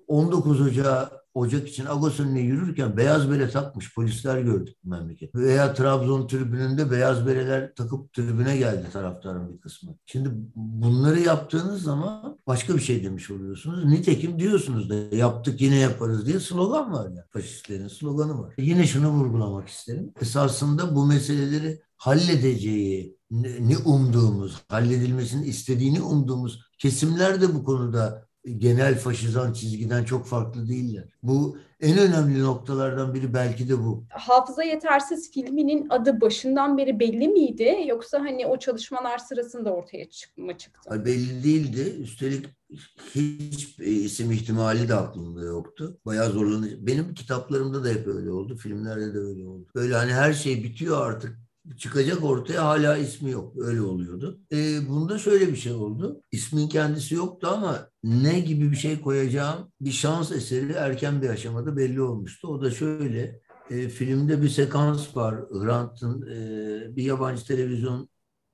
19 0.07 0.61
Ocağı 0.61 1.18
Ocak 1.39 1.67
için 1.67 1.85
Agos 1.85 2.19
önüne 2.19 2.39
yürürken 2.39 2.97
beyaz 2.97 3.31
bere 3.31 3.49
takmış 3.49 3.95
polisler 3.95 4.41
gördük 4.41 4.77
memleket. 4.83 5.35
Veya 5.35 5.73
Trabzon 5.73 6.27
tribününde 6.27 6.91
beyaz 6.91 7.27
bereler 7.27 7.75
takıp 7.75 8.13
tribüne 8.13 8.57
geldi 8.57 8.85
taraftarın 8.93 9.53
bir 9.53 9.61
kısmı. 9.61 9.95
Şimdi 10.05 10.29
bunları 10.55 11.19
yaptığınız 11.19 11.81
zaman 11.83 12.39
başka 12.47 12.75
bir 12.75 12.81
şey 12.81 13.03
demiş 13.03 13.31
oluyorsunuz. 13.31 13.85
Nitekim 13.85 14.39
diyorsunuz 14.39 14.89
da 14.89 15.15
yaptık 15.15 15.61
yine 15.61 15.75
yaparız 15.75 16.25
diye 16.25 16.39
slogan 16.39 16.93
var 16.93 17.11
ya. 17.11 17.25
Faşistlerin 17.29 17.87
sloganı 17.87 18.39
var. 18.39 18.53
Yine 18.57 18.87
şunu 18.87 19.09
vurgulamak 19.09 19.67
isterim. 19.67 20.13
Esasında 20.21 20.95
bu 20.95 21.05
meseleleri 21.05 21.81
halledeceği 21.97 23.17
ne 23.59 23.77
umduğumuz, 23.77 24.61
halledilmesini 24.67 25.45
istediğini 25.45 26.01
umduğumuz 26.01 26.61
kesimler 26.79 27.41
de 27.41 27.55
bu 27.55 27.63
konuda 27.63 28.28
genel 28.57 28.97
faşizan 28.97 29.53
çizgiden 29.53 30.03
çok 30.03 30.25
farklı 30.25 30.67
değiller. 30.67 31.05
Bu 31.23 31.57
en 31.79 31.97
önemli 31.97 32.43
noktalardan 32.43 33.13
biri 33.13 33.33
belki 33.33 33.69
de 33.69 33.77
bu. 33.79 34.03
Hafıza 34.09 34.63
Yetersiz 34.63 35.31
filminin 35.31 35.87
adı 35.89 36.21
başından 36.21 36.77
beri 36.77 36.99
belli 36.99 37.27
miydi? 37.27 37.77
Yoksa 37.87 38.19
hani 38.19 38.45
o 38.47 38.59
çalışmalar 38.59 39.17
sırasında 39.17 39.73
ortaya 39.73 40.09
çıkma 40.09 40.57
çıktı? 40.57 41.05
Belli 41.05 41.43
değildi. 41.43 41.95
Üstelik 41.99 42.45
hiç 43.15 43.79
isim 43.79 44.31
ihtimali 44.31 44.89
de 44.89 44.95
aklımda 44.95 45.43
yoktu. 45.43 45.99
Bayağı 46.05 46.31
zorlanıcı. 46.31 46.87
Benim 46.87 47.13
kitaplarımda 47.13 47.83
da 47.83 47.89
hep 47.89 48.07
öyle 48.07 48.31
oldu. 48.31 48.57
Filmlerde 48.57 49.13
de 49.13 49.17
öyle 49.17 49.45
oldu. 49.45 49.67
Böyle 49.75 49.95
hani 49.95 50.13
her 50.13 50.33
şey 50.33 50.63
bitiyor 50.63 51.07
artık 51.07 51.48
çıkacak 51.77 52.23
ortaya 52.23 52.65
hala 52.65 52.97
ismi 52.97 53.31
yok. 53.31 53.53
Öyle 53.57 53.81
oluyordu. 53.81 54.39
E, 54.51 54.87
bunda 54.89 55.17
şöyle 55.19 55.47
bir 55.47 55.55
şey 55.55 55.71
oldu. 55.73 56.21
İsmin 56.31 56.69
kendisi 56.69 57.15
yoktu 57.15 57.47
ama 57.51 57.89
ne 58.03 58.39
gibi 58.39 58.71
bir 58.71 58.75
şey 58.75 59.01
koyacağım 59.01 59.71
bir 59.81 59.91
şans 59.91 60.31
eseri 60.31 60.71
erken 60.71 61.21
bir 61.21 61.29
aşamada 61.29 61.77
belli 61.77 62.01
olmuştu. 62.01 62.47
O 62.47 62.61
da 62.61 62.71
şöyle 62.71 63.39
E, 63.69 63.89
filmde 63.89 64.41
bir 64.41 64.49
sekans 64.49 65.15
var. 65.15 65.35
Hrant'ın 65.51 66.21
e, 66.21 66.95
bir 66.95 67.03
yabancı 67.03 67.45
televizyon 67.45 68.09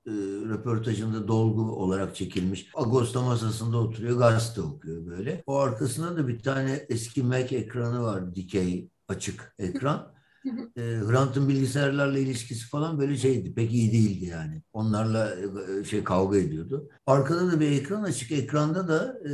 e, 0.06 0.10
röportajında 0.48 1.28
dolgu 1.28 1.62
olarak 1.62 2.16
çekilmiş. 2.16 2.70
Agosta 2.74 3.22
masasında 3.22 3.76
oturuyor, 3.78 4.18
gazete 4.18 4.60
okuyor 4.60 5.06
böyle. 5.06 5.42
O 5.46 5.56
arkasında 5.58 6.16
da 6.16 6.28
bir 6.28 6.38
tane 6.42 6.86
eski 6.88 7.22
Mac 7.22 7.56
ekranı 7.56 8.02
var, 8.02 8.34
dikey 8.34 8.90
açık 9.08 9.54
ekran 9.58 10.15
e, 10.76 10.80
Hrant'ın 10.80 11.48
bilgisayarlarla 11.48 12.18
ilişkisi 12.18 12.68
falan 12.68 12.98
böyle 12.98 13.16
şeydi. 13.16 13.54
Pek 13.54 13.72
iyi 13.72 13.92
değildi 13.92 14.24
yani. 14.24 14.62
Onlarla 14.72 15.34
e, 15.80 15.84
şey 15.84 16.04
kavga 16.04 16.38
ediyordu. 16.38 16.88
Arkada 17.06 17.52
da 17.52 17.60
bir 17.60 17.70
ekran 17.70 18.02
açık. 18.02 18.32
Ekranda 18.32 18.88
da 18.88 19.18
e, 19.28 19.32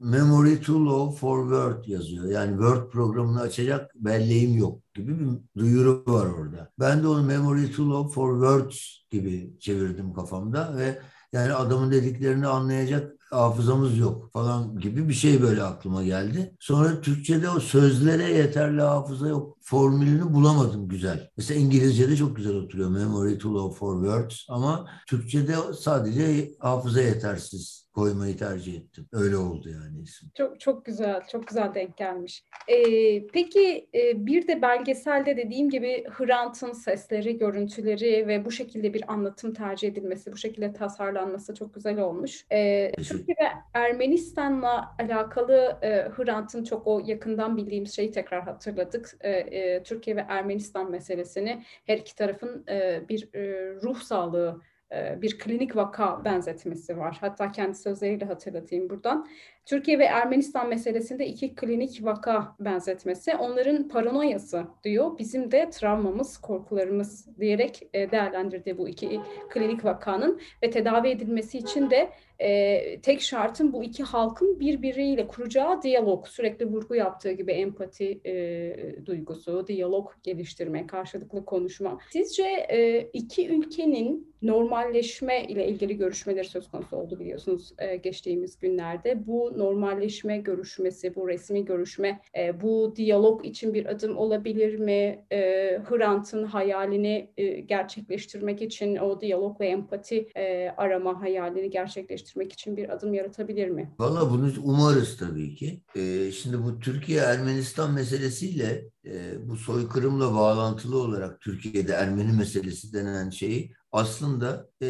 Memory 0.00 0.60
Too 0.60 0.84
Low 0.84 1.18
for 1.20 1.42
Word 1.42 1.84
yazıyor. 1.84 2.24
Yani 2.24 2.50
Word 2.50 2.90
programını 2.90 3.40
açacak 3.40 3.90
belleğim 3.94 4.58
yok 4.58 4.94
gibi 4.94 5.20
bir 5.20 5.26
duyuru 5.60 6.04
var 6.06 6.26
orada. 6.26 6.72
Ben 6.78 7.02
de 7.02 7.08
onu 7.08 7.22
Memory 7.22 7.72
Too 7.72 7.90
Low 7.90 8.14
for 8.14 8.32
Words 8.32 8.78
gibi 9.10 9.56
çevirdim 9.60 10.14
kafamda 10.14 10.76
ve 10.76 10.98
yani 11.32 11.52
adamın 11.52 11.92
dediklerini 11.92 12.46
anlayacak 12.46 13.12
hafızamız 13.30 13.98
yok 13.98 14.32
falan 14.32 14.78
gibi 14.78 15.08
bir 15.08 15.14
şey 15.14 15.42
böyle 15.42 15.62
aklıma 15.62 16.02
geldi. 16.02 16.56
Sonra 16.60 17.00
Türkçe'de 17.00 17.50
o 17.50 17.60
sözlere 17.60 18.32
yeterli 18.32 18.82
hafıza 18.82 19.28
yok 19.28 19.53
formülünü 19.64 20.34
bulamadım 20.34 20.88
güzel. 20.88 21.30
Mesela 21.36 21.60
İngilizce'de 21.60 22.16
çok 22.16 22.36
güzel 22.36 22.54
oturuyor. 22.54 22.90
Memory 22.90 23.38
to 23.38 23.54
low 23.54 23.78
for 23.78 24.04
words 24.04 24.46
ama 24.48 24.90
Türkçe'de 25.06 25.54
sadece 25.78 26.50
hafıza 26.58 27.02
yetersiz 27.02 27.84
koymayı 27.94 28.36
tercih 28.36 28.74
ettim. 28.74 29.08
Öyle 29.12 29.36
oldu 29.36 29.68
yani 29.68 30.02
isim. 30.02 30.30
Çok 30.34 30.60
çok 30.60 30.84
güzel, 30.84 31.22
çok 31.32 31.46
güzel 31.46 31.74
denk 31.74 31.96
gelmiş. 31.96 32.44
Ee, 32.68 33.26
peki 33.26 33.88
e, 33.94 34.26
bir 34.26 34.48
de 34.48 34.62
belgeselde 34.62 35.36
dediğim 35.36 35.70
gibi 35.70 36.04
Hrant'ın 36.10 36.72
sesleri, 36.72 37.38
görüntüleri 37.38 38.28
ve 38.28 38.44
bu 38.44 38.50
şekilde 38.50 38.94
bir 38.94 39.12
anlatım 39.12 39.52
tercih 39.52 39.88
edilmesi, 39.88 40.32
bu 40.32 40.36
şekilde 40.36 40.72
tasarlanması 40.72 41.54
çok 41.54 41.74
güzel 41.74 41.98
olmuş. 41.98 42.46
Ee, 42.52 42.92
Türkiye 42.96 43.36
ve 43.40 43.48
Ermenistan'la 43.74 44.96
alakalı 44.98 45.78
e, 45.82 45.88
Hrant'ın 45.88 46.64
çok 46.64 46.86
o 46.86 47.02
yakından 47.06 47.56
bildiğimiz 47.56 47.96
şeyi 47.96 48.10
tekrar 48.10 48.42
hatırladık. 48.42 49.16
E, 49.20 49.30
e, 49.54 49.82
Türkiye 49.82 50.16
ve 50.16 50.24
Ermenistan 50.28 50.90
meselesini 50.90 51.62
her 51.86 51.98
iki 51.98 52.14
tarafın 52.14 52.64
e, 52.68 53.08
bir 53.08 53.34
e, 53.34 53.74
ruh 53.82 54.00
sağlığı 54.00 54.60
e, 54.94 55.22
bir 55.22 55.38
klinik 55.38 55.76
vaka 55.76 56.24
benzetmesi 56.24 56.98
var. 56.98 57.16
Hatta 57.20 57.52
kendi 57.52 57.74
sözleriyle 57.74 58.24
hatırlatayım 58.24 58.90
buradan. 58.90 59.26
Türkiye 59.66 59.98
ve 59.98 60.04
Ermenistan 60.04 60.68
meselesinde 60.68 61.26
iki 61.26 61.54
klinik 61.54 62.04
vaka 62.04 62.56
benzetmesi. 62.60 63.36
Onların 63.36 63.88
paranoyası 63.88 64.64
diyor. 64.84 65.18
Bizim 65.18 65.50
de 65.50 65.70
travmamız, 65.70 66.38
korkularımız 66.38 67.38
diyerek 67.40 67.88
e, 67.94 68.10
değerlendirdi 68.10 68.78
bu 68.78 68.88
iki 68.88 69.20
klinik 69.50 69.84
vakanın 69.84 70.40
ve 70.62 70.70
tedavi 70.70 71.08
edilmesi 71.08 71.58
için 71.58 71.90
de 71.90 72.10
e, 72.38 73.00
tek 73.00 73.20
şartın 73.20 73.72
bu 73.72 73.84
iki 73.84 74.02
halkın 74.02 74.60
birbiriyle 74.60 75.26
kuracağı 75.26 75.82
diyalog, 75.82 76.26
sürekli 76.26 76.66
vurgu 76.66 76.94
yaptığı 76.94 77.32
gibi 77.32 77.52
empati 77.52 78.20
e, 78.26 79.06
duygusu, 79.06 79.66
diyalog 79.66 80.10
geliştirme, 80.22 80.86
karşılıklı 80.86 81.44
konuşma. 81.44 81.98
Sizce 82.10 82.44
e, 82.70 83.08
iki 83.12 83.48
ülkenin 83.48 84.34
normalleşme 84.42 85.44
ile 85.44 85.68
ilgili 85.68 85.96
görüşmeleri 85.96 86.44
söz 86.44 86.70
konusu 86.70 86.96
oldu 86.96 87.20
biliyorsunuz 87.20 87.72
e, 87.78 87.96
geçtiğimiz 87.96 88.58
günlerde. 88.58 89.26
Bu 89.26 89.52
normalleşme 89.56 90.38
görüşmesi, 90.38 91.14
bu 91.14 91.28
resmi 91.28 91.64
görüşme, 91.64 92.20
e, 92.38 92.60
bu 92.60 92.96
diyalog 92.96 93.46
için 93.46 93.74
bir 93.74 93.86
adım 93.86 94.18
olabilir 94.18 94.78
mi? 94.78 95.24
E, 95.32 95.38
Hrant'ın 95.84 96.44
hayalini 96.44 97.28
e, 97.36 97.60
gerçekleştirmek 97.60 98.62
için 98.62 98.96
o 98.96 99.20
diyalog 99.20 99.60
ve 99.60 99.66
empati 99.66 100.28
e, 100.36 100.68
arama 100.76 101.22
hayalini 101.22 101.70
gerçekleştirmek 101.70 102.23
için 102.52 102.76
bir 102.76 102.88
adım 102.88 103.14
yaratabilir 103.14 103.68
mi? 103.68 103.94
Valla 103.98 104.30
bunu 104.30 104.52
umarız 104.62 105.16
tabii 105.16 105.54
ki. 105.54 105.82
E, 105.96 106.32
şimdi 106.32 106.64
bu 106.64 106.80
Türkiye-Ermenistan 106.80 107.92
meselesiyle 107.92 108.84
e, 109.06 109.34
bu 109.48 109.56
soykırımla 109.56 110.34
bağlantılı 110.34 110.98
olarak 110.98 111.40
Türkiye'de 111.40 111.92
Ermeni 111.92 112.32
meselesi 112.32 112.92
denen 112.92 113.30
şeyi 113.30 113.72
aslında 113.92 114.68
e, 114.82 114.88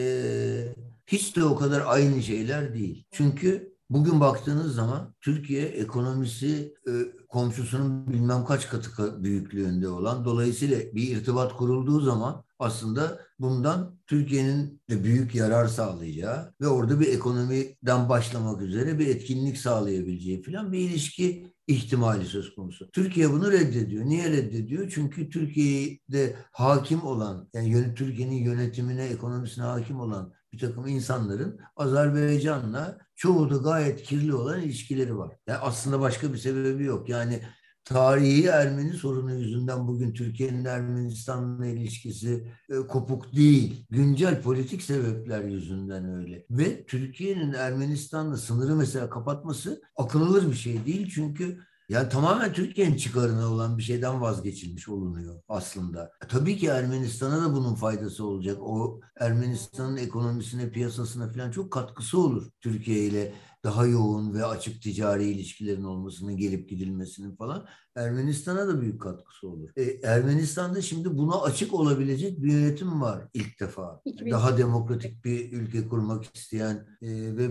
hiç 1.07 1.37
de 1.37 1.45
o 1.45 1.57
kadar 1.57 1.83
aynı 1.87 2.23
şeyler 2.23 2.75
değil. 2.75 3.05
Çünkü 3.11 3.74
Bugün 3.91 4.21
baktığınız 4.21 4.75
zaman 4.75 5.14
Türkiye 5.21 5.62
ekonomisi 5.62 6.75
e, 6.88 6.93
komşusunun 7.29 8.12
bilmem 8.12 8.45
kaç 8.45 8.69
katı 8.69 9.25
büyüklüğünde 9.25 9.88
olan 9.88 10.25
dolayısıyla 10.25 10.79
bir 10.95 11.17
irtibat 11.17 11.57
kurulduğu 11.57 12.00
zaman 12.00 12.45
aslında 12.59 13.21
bundan 13.38 13.99
Türkiye'nin 14.07 14.83
de 14.91 15.05
büyük 15.05 15.35
yarar 15.35 15.67
sağlayacağı 15.67 16.55
ve 16.61 16.69
orada 16.69 17.00
bir 17.00 17.07
ekonomiden 17.07 18.09
başlamak 18.09 18.62
üzere 18.62 18.99
bir 18.99 19.07
etkinlik 19.07 19.59
sağlayabileceği 19.59 20.43
falan 20.43 20.73
bir 20.73 20.79
ilişki 20.79 21.55
ihtimali 21.67 22.25
söz 22.25 22.55
konusu. 22.55 22.91
Türkiye 22.91 23.33
bunu 23.33 23.53
reddediyor. 23.53 24.05
Niye 24.05 24.31
reddediyor? 24.31 24.91
Çünkü 24.95 25.31
Türkiye'de 25.31 26.37
hakim 26.53 27.03
olan, 27.03 27.49
yani 27.55 27.95
Türkiye'nin 27.95 28.45
yönetimine, 28.45 29.05
ekonomisine 29.05 29.64
hakim 29.64 30.00
olan 30.00 30.33
bir 30.54 30.58
takım 30.58 30.87
insanların 30.87 31.61
Azerbaycan'la 31.76 32.99
çoğu 33.14 33.50
da 33.50 33.56
gayet 33.56 34.02
kirli 34.02 34.34
olan 34.34 34.61
ilişkileri 34.61 35.18
var. 35.18 35.37
Yani 35.46 35.58
aslında 35.58 36.00
başka 36.00 36.32
bir 36.32 36.38
sebebi 36.38 36.84
yok. 36.84 37.08
Yani 37.08 37.40
tarihi 37.84 38.46
Ermeni 38.46 38.92
sorunu 38.92 39.34
yüzünden 39.34 39.88
bugün 39.88 40.12
Türkiye'nin 40.12 40.64
Ermenistan'la 40.64 41.66
ilişkisi 41.66 42.49
e, 42.70 42.75
kopuk 42.75 43.32
değil. 43.32 43.87
Güncel 43.90 44.42
politik 44.42 44.82
sebepler 44.82 45.44
yüzünden 45.44 46.04
öyle. 46.14 46.46
Ve 46.50 46.84
Türkiye'nin 46.84 47.52
Ermenistan'la 47.52 48.37
sınırı 48.37 48.76
mesela 48.76 49.11
kapatması 49.11 49.82
akıllı 49.96 50.50
bir 50.50 50.56
şey 50.56 50.87
değil. 50.87 51.11
Çünkü 51.14 51.58
yani 51.88 52.09
tamamen 52.09 52.53
Türkiye'nin 52.53 52.97
çıkarına 52.97 53.53
olan 53.53 53.79
bir 53.79 53.83
şeyden 53.83 54.21
vazgeçilmiş 54.21 54.88
olunuyor 54.88 55.43
aslında. 55.49 56.11
E, 56.25 56.26
tabii 56.29 56.57
ki 56.57 56.67
Ermenistan'a 56.67 57.43
da 57.43 57.55
bunun 57.55 57.75
faydası 57.75 58.25
olacak. 58.25 58.59
O 58.61 59.00
Ermenistan'ın 59.21 59.97
ekonomisine, 59.97 60.71
piyasasına 60.71 61.33
falan 61.33 61.50
çok 61.50 61.71
katkısı 61.71 62.19
olur 62.19 62.50
Türkiye 62.61 63.05
ile 63.05 63.35
daha 63.64 63.87
yoğun 63.87 64.35
ve 64.35 64.45
açık 64.45 64.83
ticari 64.83 65.25
ilişkilerin 65.25 65.85
olmasının, 65.85 66.37
gelip 66.37 66.69
gidilmesinin 66.69 67.37
falan 67.37 67.67
Ermenistan'a 67.97 68.69
da 68.69 68.81
büyük 68.81 69.03
katkısı 69.03 69.49
olur. 69.49 69.71
E, 69.76 69.83
Ermenistan'da 69.83 70.83
şimdi 70.83 71.19
buna 71.19 71.41
açık 71.41 71.75
olabilecek 71.75 72.43
bir 72.43 72.53
yönetim 72.53 73.00
var 73.00 73.29
ilk 73.35 73.61
defa. 73.61 74.03
Daha 74.31 74.59
demokratik 74.59 75.25
bir 75.25 75.53
ülke 75.53 75.88
kurmak 75.88 76.37
isteyen 76.37 76.87
e, 77.03 77.37
ve 77.37 77.50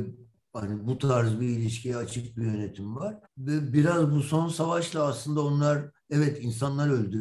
hani 0.53 0.87
bu 0.87 0.97
tarz 0.97 1.39
bir 1.39 1.47
ilişkiye 1.47 1.97
açık 1.97 2.37
bir 2.37 2.43
yönetim 2.45 2.95
var. 2.95 3.19
Ve 3.37 3.73
biraz 3.73 4.11
bu 4.11 4.21
son 4.21 4.47
savaşla 4.47 5.03
aslında 5.03 5.41
onlar 5.45 5.91
evet 6.09 6.43
insanlar 6.43 6.89
öldü. 6.89 7.19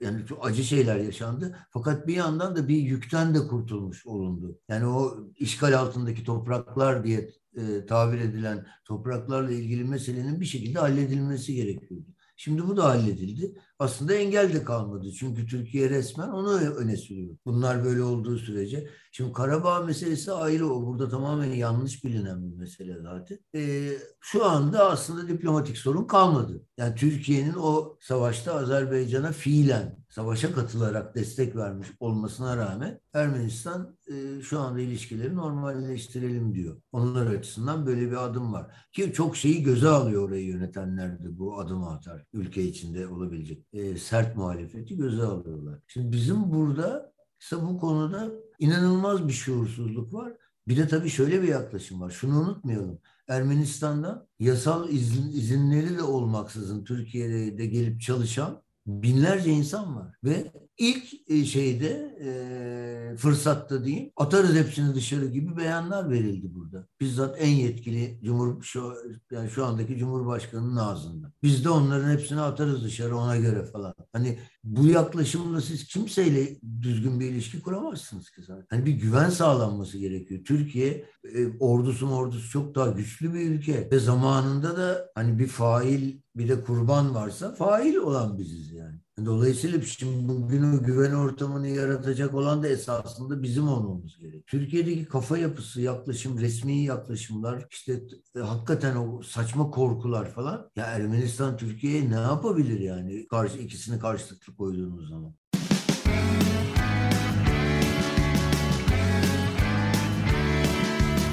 E, 0.00 0.04
yani 0.04 0.26
çok 0.26 0.46
acı 0.46 0.64
şeyler 0.64 0.96
yaşandı. 0.96 1.56
Fakat 1.70 2.06
bir 2.06 2.14
yandan 2.14 2.56
da 2.56 2.68
bir 2.68 2.76
yükten 2.76 3.34
de 3.34 3.46
kurtulmuş 3.46 4.06
olundu. 4.06 4.58
Yani 4.68 4.86
o 4.86 5.28
işgal 5.36 5.78
altındaki 5.78 6.24
topraklar 6.24 7.04
diye 7.04 7.30
e, 7.56 7.86
tabir 7.86 8.18
edilen 8.18 8.66
topraklarla 8.84 9.52
ilgili 9.52 9.84
meselenin 9.84 10.40
bir 10.40 10.46
şekilde 10.46 10.78
halledilmesi 10.78 11.54
gerekiyordu. 11.54 12.06
Şimdi 12.36 12.68
bu 12.68 12.76
da 12.76 12.84
halledildi. 12.84 13.54
Aslında 13.78 14.14
engel 14.14 14.52
de 14.54 14.64
kalmadı. 14.64 15.12
Çünkü 15.12 15.46
Türkiye 15.46 15.90
resmen 15.90 16.28
onu 16.28 16.58
öne 16.58 16.96
sürüyor. 16.96 17.36
Bunlar 17.46 17.84
böyle 17.84 18.02
olduğu 18.02 18.38
sürece. 18.38 18.88
Şimdi 19.12 19.32
Karabağ 19.32 19.80
meselesi 19.80 20.32
ayrı 20.32 20.66
o. 20.72 20.86
Burada 20.86 21.08
tamamen 21.08 21.52
yanlış 21.52 22.04
bilinen 22.04 22.42
bir 22.42 22.56
mesele 22.56 22.98
zaten. 23.02 23.38
Ee, 23.54 23.90
şu 24.20 24.44
anda 24.44 24.90
aslında 24.90 25.28
diplomatik 25.28 25.78
sorun 25.78 26.04
kalmadı. 26.04 26.62
Yani 26.76 26.94
Türkiye'nin 26.94 27.54
o 27.54 27.96
savaşta 28.00 28.54
Azerbaycan'a 28.54 29.32
fiilen 29.32 30.04
savaşa 30.08 30.52
katılarak 30.52 31.14
destek 31.14 31.56
vermiş 31.56 31.88
olmasına 32.00 32.56
rağmen 32.56 33.00
Ermenistan 33.14 33.96
e, 34.12 34.42
şu 34.42 34.60
anda 34.60 34.80
ilişkileri 34.80 35.36
normalleştirelim 35.36 36.54
diyor. 36.54 36.82
Onlar 36.92 37.26
açısından 37.26 37.86
böyle 37.86 38.10
bir 38.10 38.24
adım 38.24 38.52
var. 38.52 38.66
Ki 38.92 39.12
çok 39.12 39.36
şeyi 39.36 39.62
göze 39.62 39.88
alıyor 39.88 40.28
orayı 40.28 40.46
yönetenler 40.46 41.24
de 41.24 41.38
bu 41.38 41.58
adımı 41.58 41.90
atar. 41.90 42.24
Ülke 42.32 42.62
içinde 42.62 43.08
olabilecek 43.08 43.66
e, 43.72 43.96
sert 43.96 44.36
muhalefeti 44.36 44.96
göze 44.96 45.22
alıyorlar. 45.22 45.78
Şimdi 45.86 46.12
bizim 46.12 46.52
burada 46.52 47.12
ise 47.40 47.56
bu 47.62 47.78
konuda 47.78 48.30
inanılmaz 48.60 49.28
bir 49.28 49.32
şuursuzluk 49.32 50.14
var. 50.14 50.32
Bir 50.68 50.76
de 50.76 50.88
tabii 50.88 51.10
şöyle 51.10 51.42
bir 51.42 51.48
yaklaşım 51.48 52.00
var. 52.00 52.10
Şunu 52.10 52.40
unutmayalım. 52.40 52.98
Ermenistan'da 53.28 54.26
yasal 54.38 54.88
izin, 54.88 55.32
izinleri 55.32 55.98
de 55.98 56.02
olmaksızın 56.02 56.84
Türkiye'de 56.84 57.58
de 57.58 57.66
gelip 57.66 58.00
çalışan 58.00 58.62
binlerce 58.86 59.50
insan 59.50 59.96
var 59.96 60.14
ve 60.24 60.52
ilk 60.78 61.30
e, 61.30 61.44
şeyde 61.44 62.16
e, 62.24 63.16
fırsatta 63.16 63.84
diyeyim 63.84 64.10
atarız 64.16 64.54
hepsini 64.54 64.94
dışarı 64.94 65.26
gibi 65.26 65.56
beyanlar 65.56 66.10
verildi 66.10 66.54
burada. 66.54 66.86
Bizzat 67.00 67.36
en 67.38 67.48
yetkili 67.48 68.20
cumhur 68.24 68.62
şu 68.62 68.94
yani 69.30 69.50
şu 69.50 69.64
andaki 69.64 69.98
cumhurbaşkanının 69.98 70.76
ağzında. 70.76 71.32
Biz 71.42 71.64
de 71.64 71.70
onların 71.70 72.10
hepsini 72.10 72.40
atarız 72.40 72.84
dışarı 72.84 73.16
ona 73.16 73.36
göre 73.36 73.64
falan. 73.64 73.94
Hani 74.12 74.38
bu 74.64 74.86
yaklaşımla 74.86 75.60
siz 75.60 75.84
kimseyle 75.84 76.60
düzgün 76.82 77.20
bir 77.20 77.26
ilişki 77.26 77.62
kuramazsınız 77.62 78.30
ki 78.30 78.42
zaten. 78.42 78.66
Hani 78.70 78.86
bir 78.86 78.92
güven 78.92 79.30
sağlanması 79.30 79.98
gerekiyor. 79.98 80.44
Türkiye 80.44 81.04
e, 81.34 81.58
ordusu 81.58 82.08
ordusu 82.08 82.50
çok 82.50 82.74
daha 82.74 82.90
güçlü 82.90 83.34
bir 83.34 83.50
ülke 83.50 83.88
ve 83.92 83.98
zamanında 83.98 84.76
da 84.76 85.10
hani 85.14 85.38
bir 85.38 85.46
fail 85.46 86.18
bir 86.36 86.48
de 86.48 86.64
kurban 86.64 87.14
varsa 87.14 87.54
fail 87.54 87.94
olan 87.96 88.38
biziz 88.38 88.72
yani. 88.72 89.00
Dolayısıyla 89.26 89.82
şimdi 89.82 90.28
bugün 90.28 90.62
o 90.62 90.82
güven 90.82 91.12
ortamını 91.12 91.68
yaratacak 91.68 92.34
olan 92.34 92.62
da 92.62 92.68
esasında 92.68 93.42
bizim 93.42 93.68
olmamız 93.68 94.18
gerek. 94.18 94.46
Türkiye'deki 94.46 95.04
kafa 95.04 95.38
yapısı, 95.38 95.80
yaklaşım, 95.80 96.38
resmi 96.38 96.84
yaklaşımlar, 96.84 97.66
işte 97.70 98.02
e, 98.36 98.38
hakikaten 98.38 98.96
o 98.96 99.22
saçma 99.22 99.70
korkular 99.70 100.30
falan. 100.30 100.70
Ya 100.76 100.84
Ermenistan 100.84 101.56
Türkiye'ye 101.56 102.10
ne 102.10 102.14
yapabilir 102.14 102.80
yani? 102.80 103.26
Karşı 103.28 103.58
ikisini 103.58 103.98
karşılıklı 103.98 104.49
koyduğunuz 104.56 105.08
zaman. 105.08 105.34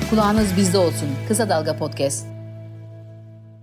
Kulağınız 0.09 0.57
bizde 0.57 0.77
olsun. 0.77 1.09
Kısa 1.27 1.49
Dalga 1.49 1.77
Podcast. 1.77 2.36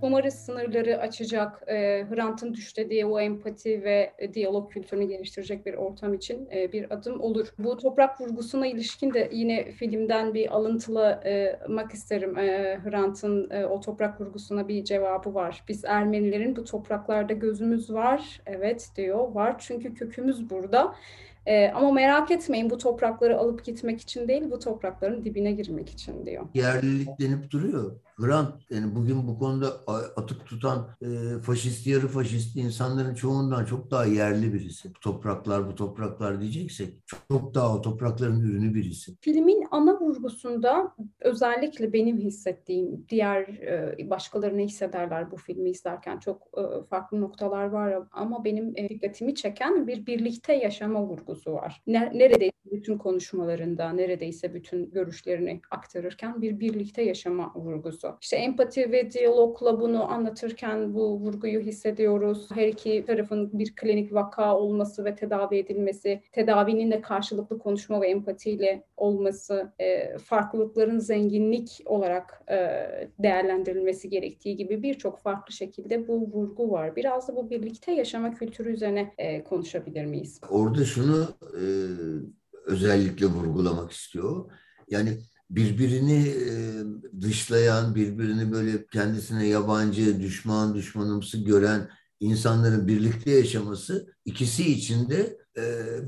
Umarız 0.01 0.33
sınırları 0.33 0.99
açacak, 0.99 1.63
e, 1.67 2.05
Hrant'ın 2.09 2.53
düşlediği 2.53 3.05
o 3.05 3.19
empati 3.19 3.83
ve 3.83 4.13
e, 4.17 4.33
diyalog 4.33 4.71
kültürünü 4.71 5.07
geliştirecek 5.07 5.65
bir 5.65 5.73
ortam 5.73 6.13
için 6.13 6.49
e, 6.55 6.71
bir 6.71 6.93
adım 6.93 7.21
olur. 7.21 7.47
Bu 7.59 7.77
toprak 7.77 8.21
vurgusuna 8.21 8.67
ilişkin 8.67 9.13
de 9.13 9.29
yine 9.31 9.71
filmden 9.71 10.33
bir 10.33 10.55
alıntılamak 10.55 11.93
isterim. 11.93 12.37
E, 12.37 12.79
Hrant'ın 12.83 13.49
e, 13.49 13.65
o 13.65 13.79
toprak 13.79 14.21
vurgusuna 14.21 14.67
bir 14.67 14.83
cevabı 14.83 15.33
var. 15.33 15.63
Biz 15.67 15.85
Ermenilerin 15.85 16.55
bu 16.55 16.63
topraklarda 16.63 17.33
gözümüz 17.33 17.93
var, 17.93 18.41
evet 18.45 18.89
diyor, 18.95 19.31
var 19.31 19.55
çünkü 19.59 19.93
kökümüz 19.93 20.49
burada. 20.49 20.95
E, 21.45 21.69
ama 21.69 21.91
merak 21.91 22.31
etmeyin 22.31 22.69
bu 22.69 22.77
toprakları 22.77 23.37
alıp 23.37 23.65
gitmek 23.65 24.01
için 24.01 24.27
değil, 24.27 24.43
bu 24.51 24.59
toprakların 24.59 25.25
dibine 25.25 25.51
girmek 25.51 25.89
için 25.89 26.25
diyor. 26.25 26.45
Yerlilik 26.53 27.19
denip 27.19 27.51
duruyor. 27.51 27.91
Grant 28.17 28.53
yani 28.69 28.95
bugün 28.95 29.27
bu 29.27 29.39
konuda 29.39 29.67
atıp 30.15 30.45
tutan 30.45 30.87
e, 31.01 31.39
faşist 31.41 31.87
yarı 31.87 32.07
faşist 32.07 32.55
insanların 32.55 33.15
çoğundan 33.15 33.65
çok 33.65 33.91
daha 33.91 34.05
yerli 34.05 34.53
birisi. 34.53 34.89
Bu 34.89 34.99
topraklar 34.99 35.67
bu 35.67 35.75
topraklar 35.75 36.41
diyeceksek 36.41 36.93
çok 37.29 37.53
daha 37.53 37.75
o 37.75 37.81
toprakların 37.81 38.41
ürünü 38.41 38.73
birisi. 38.73 39.15
Filmin 39.21 39.67
ana 39.71 39.94
vurgusunda 40.05 40.95
özellikle 41.19 41.93
benim 41.93 42.17
hissettiğim 42.17 43.05
diğer 43.09 43.41
e, 43.41 44.09
başkaları 44.09 44.57
ne 44.57 44.63
hissederler 44.63 45.31
bu 45.31 45.37
filmi 45.37 45.69
izlerken 45.69 46.19
çok 46.19 46.47
e, 46.57 46.83
farklı 46.83 47.21
noktalar 47.21 47.65
var 47.65 48.03
ama 48.11 48.45
benim 48.45 48.73
e, 48.75 48.89
dikkatimi 48.89 49.35
çeken 49.35 49.87
bir 49.87 50.05
birlikte 50.05 50.53
yaşama 50.53 51.03
vurgusu 51.03 51.53
var. 51.53 51.81
Neredeyse 51.87 52.55
bütün 52.71 52.97
konuşmalarında 52.97 53.89
neredeyse 53.89 54.53
bütün 54.53 54.91
görüşlerini 54.91 55.61
aktarırken 55.71 56.41
bir 56.41 56.59
birlikte 56.59 57.01
yaşama 57.01 57.51
vurgusu. 57.55 58.17
İşte 58.21 58.37
empati 58.37 58.91
ve 58.91 59.11
diyalogla 59.11 59.81
bunu 59.81 60.11
anlatırken 60.11 60.93
bu 60.93 61.19
vurguyu 61.19 61.59
hissediyoruz. 61.59 62.49
Her 62.51 62.67
iki 62.67 63.05
tarafın 63.05 63.59
bir 63.59 63.75
klinik 63.75 64.13
vaka 64.13 64.57
olması 64.57 65.05
ve 65.05 65.15
tedavi 65.15 65.57
edilmesi, 65.57 66.21
tedavinin 66.31 66.91
de 66.91 67.01
karşılıklı 67.01 67.59
konuşma 67.59 68.01
ve 68.01 68.07
empatiyle 68.07 68.83
olması, 68.97 69.73
e, 69.79 69.85
farklılıkların 70.25 70.99
zenginlik 70.99 71.81
olarak 71.85 72.41
e, 72.51 72.57
değerlendirilmesi 73.19 74.09
gerektiği 74.09 74.57
gibi 74.57 74.83
birçok 74.83 75.19
farklı 75.19 75.53
şekilde 75.53 76.07
bu 76.07 76.31
vurgu 76.31 76.71
var. 76.71 76.95
Biraz 76.95 77.27
da 77.27 77.35
bu 77.35 77.49
birlikte 77.49 77.91
yaşama 77.91 78.33
kültürü 78.33 78.73
üzerine 78.73 79.13
e, 79.17 79.43
konuşabilir 79.43 80.05
miyiz? 80.05 80.41
Orada 80.49 80.85
şunu 80.85 81.27
e, 81.41 81.65
özellikle 82.65 83.25
vurgulamak 83.25 83.91
istiyor. 83.91 84.51
Yani 84.89 85.09
birbirini 85.49 86.33
dışlayan, 87.21 87.95
birbirini 87.95 88.51
böyle 88.51 88.85
kendisine 88.87 89.47
yabancı, 89.47 90.21
düşman, 90.21 90.75
düşmanımsı 90.75 91.43
gören 91.43 91.89
insanların 92.19 92.87
birlikte 92.87 93.31
yaşaması 93.31 94.13
ikisi 94.25 94.71
için 94.71 95.09
de 95.09 95.37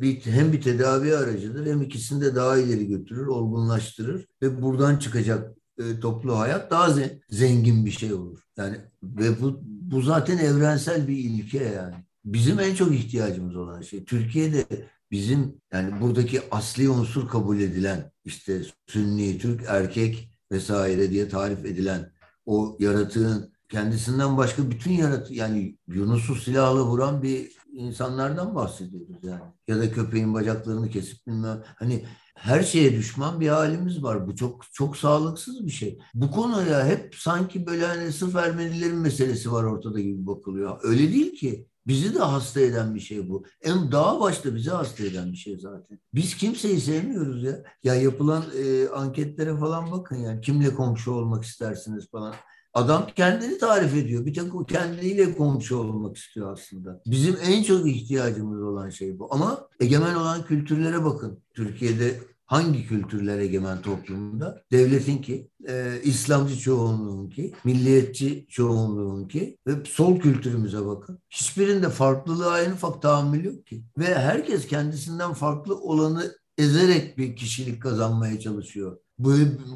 bir, 0.02 0.22
hem 0.22 0.54
bir 0.54 0.62
tedavi 0.62 1.16
aracıdır 1.16 1.66
hem 1.66 1.82
ikisini 1.82 2.22
de 2.22 2.36
daha 2.36 2.58
ileri 2.58 2.88
götürür, 2.88 3.28
olgunlaştırır 3.28 4.26
ve 4.42 4.62
buradan 4.62 4.98
çıkacak 4.98 5.58
toplu 6.02 6.40
hayat 6.40 6.72
daha 6.72 6.96
zengin 7.30 7.86
bir 7.86 7.92
şey 7.92 8.14
olur. 8.14 8.40
Yani 8.58 8.78
ve 9.04 9.42
bu, 9.42 9.60
bu 9.64 10.02
zaten 10.02 10.38
evrensel 10.38 11.08
bir 11.08 11.18
ilke 11.18 11.64
yani. 11.64 11.96
Bizim 12.26 12.60
en 12.60 12.76
çok 12.76 12.96
ihtiyacımız 12.96 13.56
olan 13.56 13.82
şey. 13.82 14.06
Türkiye'de 14.06 14.66
bizim 15.12 15.62
yani 15.74 16.02
buradaki 16.02 16.42
asli 16.52 16.90
unsur 16.90 17.28
kabul 17.28 17.60
edilen 17.60 18.12
işte 18.26 18.62
Sünni, 18.88 19.38
Türk 19.38 19.64
erkek 19.68 20.32
vesaire 20.52 21.12
diye 21.12 21.30
tarif 21.30 21.66
edilen 21.66 22.12
o 22.46 22.78
yaratığın 22.80 23.54
kendisinden 23.70 24.38
başka 24.38 24.72
bütün 24.72 24.92
yaratı 24.92 25.34
yani 25.34 25.78
Yunus'u 25.88 26.36
silahla 26.36 26.84
vuran 26.84 27.24
bir 27.24 27.52
insanlardan 27.72 28.56
bahsediyoruz 28.56 29.16
yani. 29.24 29.42
Ya 29.68 29.80
da 29.80 29.92
köpeğin 29.92 30.34
bacaklarını 30.34 30.90
kesip 30.90 31.28
bilmem 31.28 31.64
hani 31.80 32.06
her 32.36 32.64
şeye 32.64 32.98
düşman 32.98 33.40
bir 33.40 33.48
halimiz 33.48 34.04
var. 34.04 34.28
Bu 34.28 34.36
çok 34.36 34.74
çok 34.74 34.98
sağlıksız 34.98 35.66
bir 35.66 35.72
şey. 35.72 36.00
Bu 36.14 36.32
konuya 36.32 36.86
hep 36.86 37.16
sanki 37.16 37.66
böyle 37.66 37.86
hani 37.86 38.12
sırf 38.12 38.36
Ermenilerin 38.36 38.98
meselesi 38.98 39.52
var 39.52 39.64
ortada 39.64 40.00
gibi 40.00 40.28
bakılıyor. 40.28 40.80
Öyle 40.84 41.14
değil 41.14 41.36
ki. 41.36 41.68
Bizi 41.88 42.16
de 42.16 42.20
hasta 42.20 42.60
eden 42.60 42.96
bir 42.96 43.00
şey 43.00 43.30
bu. 43.30 43.46
En 43.62 43.92
daha 43.92 44.20
başta 44.20 44.56
bizi 44.56 44.70
hasta 44.70 45.04
eden 45.04 45.32
bir 45.32 45.38
şey 45.38 45.58
zaten. 45.60 46.00
Biz 46.14 46.38
kimseyi 46.38 46.82
sevmiyoruz 46.82 47.44
ya. 47.44 47.64
Ya 47.84 47.96
yapılan 47.96 48.44
e, 48.58 48.90
anketlere 48.90 49.58
falan 49.58 49.92
bakın 49.92 50.16
yani 50.16 50.42
kimle 50.42 50.74
komşu 50.74 51.12
olmak 51.12 51.44
istersiniz 51.44 52.10
falan. 52.12 52.36
Adam 52.78 53.08
kendini 53.16 53.58
tarif 53.58 53.96
ediyor. 53.96 54.26
Bir 54.26 54.34
tek 54.34 54.56
o 54.56 54.66
kendiyle 54.66 55.36
komşu 55.36 55.78
olmak 55.78 56.18
istiyor 56.18 56.54
aslında. 56.54 57.02
Bizim 57.06 57.38
en 57.44 57.64
çok 57.64 57.88
ihtiyacımız 57.88 58.62
olan 58.62 58.90
şey 58.90 59.20
bu. 59.20 59.34
Ama 59.34 59.68
egemen 59.80 60.16
olan 60.16 60.46
kültürlere 60.46 61.06
bakın. 61.06 61.40
Türkiye'de 61.54 62.20
hangi 62.46 62.88
kültürler 62.88 63.40
egemen 63.40 63.82
toplumda? 63.82 64.64
Devletin 64.72 65.18
ki, 65.18 65.50
e, 65.68 66.02
İslamcı 66.04 66.60
çoğunluğun 66.60 67.30
ki, 67.30 67.54
milliyetçi 67.64 68.46
çoğunluğun 68.50 69.28
ki 69.28 69.58
ve 69.68 69.72
sol 69.86 70.20
kültürümüze 70.20 70.86
bakın. 70.86 71.20
Hiçbirinde 71.30 71.90
farklılığa 71.90 72.62
en 72.62 72.72
ufak 72.72 73.02
tahammül 73.02 73.46
yok 73.46 73.68
ki. 73.68 73.84
Ve 73.98 74.16
herkes 74.16 74.68
kendisinden 74.68 75.34
farklı 75.34 75.80
olanı 75.80 76.36
ezerek 76.58 77.18
bir 77.18 77.36
kişilik 77.36 77.82
kazanmaya 77.82 78.40
çalışıyor. 78.40 78.98
Bu, 79.20 79.34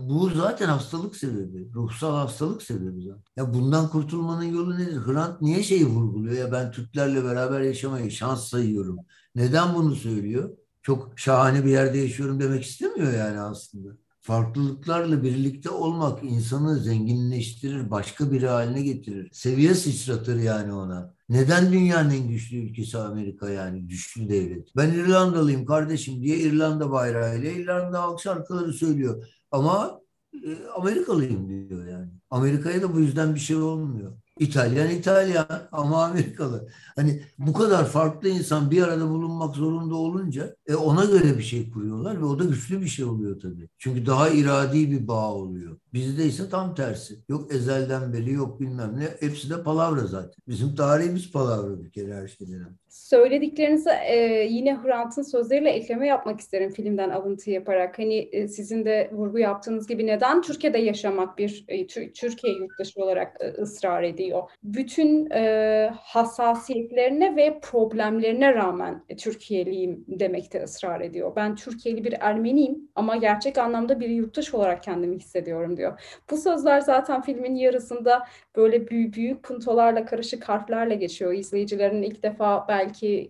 bu 0.10 0.30
zaten 0.30 0.68
hastalık 0.68 1.16
sebebi. 1.16 1.74
Ruhsal 1.74 2.16
hastalık 2.16 2.62
sebebi 2.64 3.02
zaten. 3.04 3.24
Ya 3.38 3.54
bundan 3.54 3.90
kurtulmanın 3.90 4.44
yolu 4.44 4.80
nedir? 4.80 4.98
Hrant 5.08 5.42
niye 5.42 5.64
şeyi 5.64 5.86
vurguluyor? 5.86 6.36
Ya 6.38 6.52
ben 6.52 6.72
Türklerle 6.72 7.24
beraber 7.24 7.62
yaşamayı 7.62 8.12
şans 8.12 8.50
sayıyorum. 8.50 8.98
Neden 9.36 9.76
bunu 9.76 9.96
söylüyor? 9.96 10.58
çok 10.84 11.20
şahane 11.20 11.66
bir 11.66 11.70
yerde 11.72 11.98
yaşıyorum 11.98 12.40
demek 12.40 12.64
istemiyor 12.64 13.14
yani 13.14 13.40
aslında. 13.40 13.90
Farklılıklarla 14.22 15.24
birlikte 15.24 15.70
olmak 15.70 16.24
insanı 16.24 16.80
zenginleştirir, 16.80 17.92
başka 17.92 18.32
biri 18.32 18.48
haline 18.48 18.82
getirir. 18.82 19.30
Seviye 19.34 19.74
sıçratır 19.76 20.40
yani 20.40 20.74
ona. 20.74 21.14
Neden 21.32 21.72
dünyanın 21.72 22.10
en 22.10 22.28
güçlü 22.28 22.58
ülkesi 22.58 22.98
Amerika 22.98 23.50
yani 23.50 23.88
güçlü 23.88 24.30
devlet? 24.30 24.76
Ben 24.76 24.90
İrlandalıyım 24.90 25.66
kardeşim 25.66 26.24
diye 26.24 26.38
İrlanda 26.38 26.92
bayrağıyla 26.92 27.52
İrlanda 27.52 28.02
halk 28.02 28.20
şarkıları 28.22 28.74
söylüyor. 28.74 29.28
Ama 29.52 30.02
e, 30.34 30.68
Amerikalıyım 30.78 31.70
diyor 31.70 31.88
yani. 31.88 32.12
Amerika'ya 32.30 32.82
da 32.82 32.94
bu 32.94 33.00
yüzden 33.00 33.36
bir 33.36 33.40
şey 33.40 33.56
olmuyor. 33.56 34.14
İtalyan 34.42 34.90
İtalyan 34.90 35.48
ama 35.72 36.04
Amerikalı. 36.06 36.70
Hani 36.96 37.24
bu 37.38 37.54
kadar 37.54 37.86
farklı 37.90 38.30
insan 38.30 38.72
bir 38.72 38.82
arada 38.84 39.10
bulunmak 39.10 39.56
zorunda 39.56 39.96
olunca 39.96 40.56
e, 40.68 40.76
ona 40.76 41.06
göre 41.06 41.38
bir 41.38 41.44
şey 41.44 41.72
kuruyorlar 41.72 42.22
ve 42.22 42.26
o 42.26 42.40
da 42.40 42.44
güçlü 42.44 42.82
bir 42.82 42.88
şey 42.88 43.06
oluyor 43.06 43.40
tabii. 43.40 43.70
Çünkü 43.78 44.06
daha 44.06 44.30
iradi 44.30 44.92
bir 44.92 45.08
bağ 45.08 45.34
oluyor. 45.34 45.78
Bizde 45.94 46.26
ise 46.26 46.50
tam 46.50 46.76
tersi. 46.76 47.20
Yok 47.30 47.54
ezelden 47.54 48.14
beri 48.14 48.32
yok 48.32 48.60
bilmem 48.62 49.00
ne. 49.00 49.18
Hepsi 49.20 49.50
de 49.50 49.64
palavra 49.64 50.08
zaten. 50.08 50.42
Bizim 50.48 50.76
tarihimiz 50.76 51.32
palavra 51.32 51.84
bir 51.84 51.92
kere 51.92 52.16
her 52.16 52.28
şeyden. 52.28 52.81
Söylediklerinize 52.92 54.00
e, 54.08 54.16
yine 54.50 54.78
Hrant'ın 54.84 55.22
sözleriyle 55.22 55.70
ekleme 55.70 56.08
yapmak 56.08 56.40
isterim 56.40 56.72
filmden 56.72 57.10
alıntı 57.10 57.52
yaparak. 57.52 58.00
Hani 58.00 58.16
e, 58.32 58.48
sizin 58.48 58.86
de 58.86 59.10
vurgu 59.14 59.40
yaptığınız 59.40 59.88
gibi 59.88 60.08
neden 60.08 60.42
Türkiye'de 60.42 60.78
yaşamak 60.78 61.38
bir 61.38 61.66
e, 61.68 61.88
Türkiye 61.88 62.54
yurttaşı 62.54 63.04
olarak 63.04 63.38
e, 63.40 63.48
ısrar 63.62 64.04
ediyor? 64.04 64.44
Bütün 64.64 65.30
e, 65.32 65.94
hassasiyetlerine 66.00 67.36
ve 67.36 67.60
problemlerine 67.60 68.54
rağmen 68.54 69.04
e, 69.10 69.16
Türkiye'liyim 69.16 70.06
demekte 70.08 70.64
ısrar 70.64 71.02
ediyor. 71.02 71.36
Ben 71.36 71.56
Türkiye'li 71.56 72.04
bir 72.04 72.16
Ermeniyim 72.20 72.90
ama 72.96 73.16
gerçek 73.16 73.58
anlamda 73.58 74.00
bir 74.00 74.10
yurttaş 74.10 74.54
olarak 74.54 74.84
kendimi 74.84 75.16
hissediyorum 75.16 75.78
diyor. 75.78 76.20
Bu 76.32 76.38
sözler 76.38 76.80
zaten 76.80 77.22
filmin 77.22 77.56
yarısında 77.56 78.24
böyle 78.56 78.88
büyük, 78.88 79.16
büyük 79.16 79.44
puntolarla 79.44 80.06
karışık 80.06 80.50
harflerle 80.50 80.96
geçiyor. 80.96 81.34
İzleyicilerin 81.34 82.04
ilk 82.04 82.24
defa 82.24 82.66
belki 82.68 82.81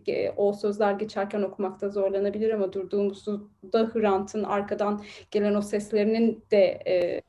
e, 0.07 0.31
o 0.37 0.53
sözler 0.53 0.93
geçerken 0.93 1.41
okumakta 1.41 1.89
zorlanabilir 1.89 2.49
ama 2.49 2.73
durduğumuzda 2.73 3.91
Hrant'ın 3.93 4.43
arkadan 4.43 5.03
gelen 5.31 5.55
o 5.55 5.61
seslerinin 5.61 6.43
de 6.51 6.79
e, 6.87 7.21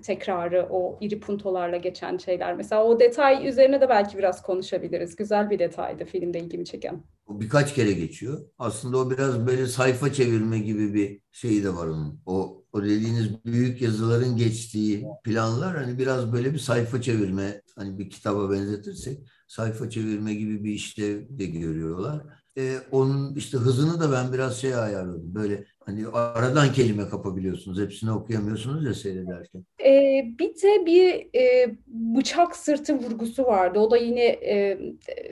tekrarı, 0.00 0.68
o 0.70 0.98
iri 1.00 1.20
puntolarla 1.20 1.76
geçen 1.76 2.18
şeyler. 2.18 2.56
Mesela 2.56 2.84
o 2.84 3.00
detay 3.00 3.48
üzerine 3.48 3.80
de 3.80 3.88
belki 3.88 4.18
biraz 4.18 4.42
konuşabiliriz. 4.42 5.16
Güzel 5.16 5.50
bir 5.50 5.58
detaydı 5.58 6.04
filmde 6.04 6.38
ilgimi 6.38 6.64
çeken. 6.64 7.02
Birkaç 7.30 7.74
kere 7.74 7.92
geçiyor. 7.92 8.40
Aslında 8.58 8.98
o 8.98 9.10
biraz 9.10 9.46
böyle 9.46 9.66
sayfa 9.66 10.12
çevirme 10.12 10.58
gibi 10.58 10.94
bir 10.94 11.20
şeyi 11.32 11.64
de 11.64 11.74
var 11.74 11.86
onun. 11.86 12.22
O, 12.26 12.64
o 12.72 12.82
dediğiniz 12.82 13.44
büyük 13.44 13.82
yazıların 13.82 14.36
geçtiği 14.36 15.06
planlar 15.24 15.76
hani 15.76 15.98
biraz 15.98 16.32
böyle 16.32 16.52
bir 16.52 16.58
sayfa 16.58 17.02
çevirme 17.02 17.62
hani 17.76 17.98
bir 17.98 18.10
kitaba 18.10 18.50
benzetirsek 18.50 19.18
sayfa 19.50 19.90
çevirme 19.90 20.34
gibi 20.34 20.64
bir 20.64 20.72
işte 20.72 21.02
de 21.38 21.46
görüyorlar. 21.46 22.22
Ee, 22.58 22.76
onun 22.92 23.34
işte 23.34 23.58
hızını 23.58 24.00
da 24.00 24.12
ben 24.12 24.32
biraz 24.32 24.60
şey 24.60 24.74
ayarladım. 24.74 25.34
Böyle 25.34 25.64
hani 25.80 26.08
aradan 26.08 26.72
kelime 26.72 27.08
kapabiliyorsunuz. 27.08 27.80
Hepsini 27.80 28.10
okuyamıyorsunuz 28.10 28.84
ya 28.84 28.94
seyrederken. 28.94 29.64
Ee, 29.84 30.24
bir 30.38 30.48
de 30.48 30.86
bir 30.86 31.38
e, 31.40 31.74
bıçak 31.86 32.56
sırtı 32.56 32.94
vurgusu 32.94 33.44
vardı. 33.44 33.78
O 33.78 33.90
da 33.90 33.96
yine 33.96 34.24
e, 34.24 34.78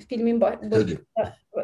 filmin 0.09 0.41
başında 0.41 0.79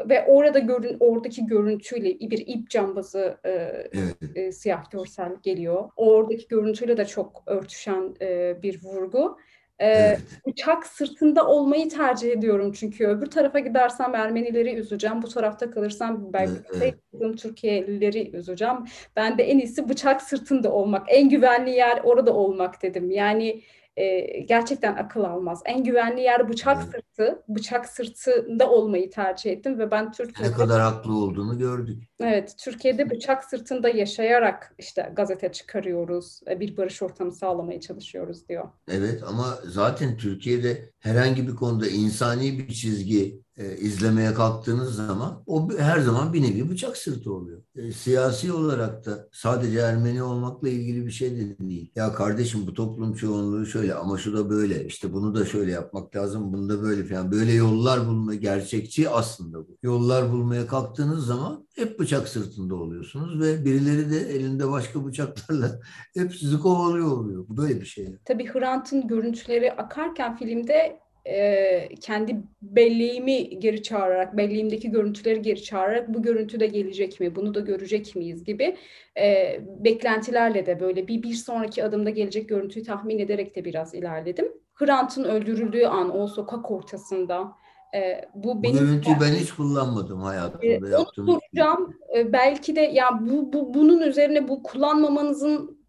ve 0.09 0.25
orada 0.27 0.59
görün 0.59 0.97
oradaki 1.01 1.47
görüntüyle 1.47 2.21
bir 2.21 2.47
ip 2.47 2.71
cambazı 2.71 3.39
e, 3.45 3.51
evet. 3.51 4.17
e, 4.35 4.53
siyah 4.53 4.91
görsel 4.91 5.33
geliyor. 5.43 5.89
Oradaki 5.97 6.49
görüntüyle 6.49 6.97
de 6.97 7.05
çok 7.05 7.43
örtüşen 7.47 8.17
e, 8.21 8.63
bir 8.63 8.83
vurgu. 8.83 9.37
Ee. 9.81 10.19
Uçak 10.45 10.87
sırtında 10.87 11.47
olmayı 11.47 11.89
tercih 11.89 12.33
ediyorum 12.33 12.73
çünkü 12.73 13.07
öbür 13.07 13.27
tarafa 13.27 13.59
gidersem 13.59 14.15
Ermenileri 14.15 14.75
üzeceğim. 14.75 15.23
Bu 15.23 15.29
tarafta 15.29 15.71
kalırsam 15.71 16.33
belki. 16.33 16.95
Türkiye'lileri 17.37 18.37
üzeceğim. 18.37 18.77
Ben 19.17 19.39
de 19.39 19.43
en 19.43 19.59
iyisi 19.59 19.89
bıçak 19.89 20.23
sırtında 20.23 20.73
olmak. 20.73 21.07
En 21.09 21.29
güvenli 21.29 21.71
yer 21.71 22.01
orada 22.05 22.35
olmak 22.35 22.83
dedim. 22.83 23.11
Yani 23.11 23.63
e, 23.97 24.21
gerçekten 24.41 24.97
akıl 24.97 25.25
almaz. 25.25 25.63
En 25.65 25.85
güvenli 25.85 26.21
yer 26.21 26.49
bıçak 26.49 26.83
evet. 26.83 26.95
sırtı. 26.95 27.43
Bıçak 27.49 27.89
sırtında 27.89 28.71
olmayı 28.71 29.11
tercih 29.11 29.53
ettim 29.53 29.79
ve 29.79 29.91
ben 29.91 30.13
Türkiye'de... 30.13 30.53
Ne 30.53 30.57
kadar 30.57 30.81
haklı 30.81 31.17
olduğunu 31.17 31.59
gördük. 31.59 32.03
Evet, 32.21 32.55
Türkiye'de 32.59 33.11
bıçak 33.11 33.45
sırtında 33.45 33.89
yaşayarak 33.89 34.75
işte 34.79 35.13
gazete 35.17 35.53
çıkarıyoruz, 35.53 36.41
e, 36.51 36.61
bir 36.61 36.77
barış 36.77 37.03
ortamı 37.03 37.33
sağlamaya 37.33 37.81
çalışıyoruz 37.81 38.49
diyor. 38.49 38.69
Evet 38.89 39.23
ama 39.27 39.59
zaten 39.67 40.17
Türkiye'de 40.17 40.91
herhangi 40.99 41.49
bir 41.49 41.55
konuda 41.55 41.89
insani 41.89 42.59
bir 42.59 42.69
çizgi 42.69 43.45
e, 43.57 43.77
izlemeye 43.77 44.35
kalktığınız 44.35 44.97
zaman 44.97 45.43
o 45.47 45.69
her 45.79 46.01
zaman 46.01 46.33
bir 46.33 46.43
nevi 46.43 46.71
bıçak 46.71 46.97
sırtı 46.97 47.33
oluyor. 47.33 47.63
E, 47.77 47.93
siyasi 47.93 48.53
olarak 48.53 49.07
da 49.07 49.29
sadece 49.33 49.79
Ermeni 49.79 50.23
olmakla 50.23 50.69
ilgili 50.69 51.07
bir 51.07 51.11
şey 51.11 51.31
de 51.37 51.59
değil. 51.59 51.93
Ya 51.95 52.13
kardeşim 52.13 52.67
bu 52.67 52.75
toplum 52.75 53.15
çoğunluğu 53.15 53.67
şöyle 53.67 53.95
ama 53.95 54.19
şu 54.19 54.37
da 54.37 54.51
böyle 54.51 54.87
işte 54.87 55.13
bunu 55.13 55.35
da 55.35 55.47
şöyle 55.47 55.73
yapmak 55.73 56.17
lazım 56.17 56.53
bunu 56.53 56.69
da 56.69 56.83
böyle 56.83 57.05
falan 57.05 57.33
böyle 57.33 57.53
yollar 57.53 58.07
bulma 58.07 58.35
gerçekçi 58.35 59.09
aslında 59.09 59.59
bu. 59.59 59.79
Yollar 59.83 60.33
bulmaya 60.33 60.67
kalktığınız 60.67 61.27
zaman 61.27 61.67
hep 61.75 61.99
bıçak 62.05 62.29
sırtında 62.29 62.75
oluyorsunuz 62.75 63.41
ve 63.41 63.65
birileri 63.65 64.11
de 64.11 64.19
elinde 64.35 64.71
başka 64.71 65.05
bıçaklarla 65.05 65.81
hep 66.17 66.35
sizi 66.35 66.59
kovalıyor 66.59 67.13
oluyor. 67.13 67.45
Bu 67.49 67.57
böyle 67.57 67.81
bir 67.81 67.87
şey. 67.87 68.07
Tabii 68.25 68.47
Hrant'ın 68.47 69.09
görüntüleri 69.09 69.73
akarken 69.73 70.37
filmde 70.37 71.01
e, 71.27 71.89
kendi 72.01 72.37
belleğimi 72.63 73.61
geri 73.61 73.83
çağırarak, 73.83 74.37
belleğimdeki 74.37 74.91
görüntüleri 74.91 75.43
geri 75.43 75.63
çağırarak 75.63 76.15
bu 76.15 76.23
görüntü 76.23 76.61
de 76.61 76.67
gelecek 76.67 77.21
mi, 77.21 77.37
bunu 77.37 77.55
da 77.55 77.61
görecek 77.61 78.17
miyiz 78.17 78.45
gibi 78.45 78.77
e, 79.21 79.61
beklentilerle 79.79 80.67
de 80.67 80.81
böyle 80.81 81.09
bir 81.09 81.23
bir 81.23 81.35
sonraki 81.35 81.85
adımda 81.85 82.11
gelecek 82.11 82.49
görüntüyü 82.49 82.85
tahmin 82.85 83.19
ederek 83.19 83.57
de 83.57 83.65
biraz 83.65 83.95
ilerledim. 83.95 84.53
Hrant'ın 84.75 85.25
öldürüldüğü 85.25 85.85
an 85.85 86.17
o 86.17 86.27
sokak 86.27 86.71
ortasında 86.71 87.53
e, 87.95 88.29
bu 88.35 88.63
benim 88.63 88.75
bu 88.75 88.79
görüntüyü 88.79 89.17
ben 89.21 89.33
hiç 89.33 89.53
kullanmadım 89.53 90.23
hayatımda. 90.23 90.89
E, 90.89 90.97
onu 90.97 91.07
soracağım. 91.17 91.95
E, 92.17 92.33
belki 92.33 92.77
de 92.77 92.81
ya 92.81 93.19
bu, 93.21 93.53
bu 93.53 93.75
bunun 93.75 94.01
üzerine 94.01 94.49
bu 94.49 94.63
kullanmamanızın 94.63 95.84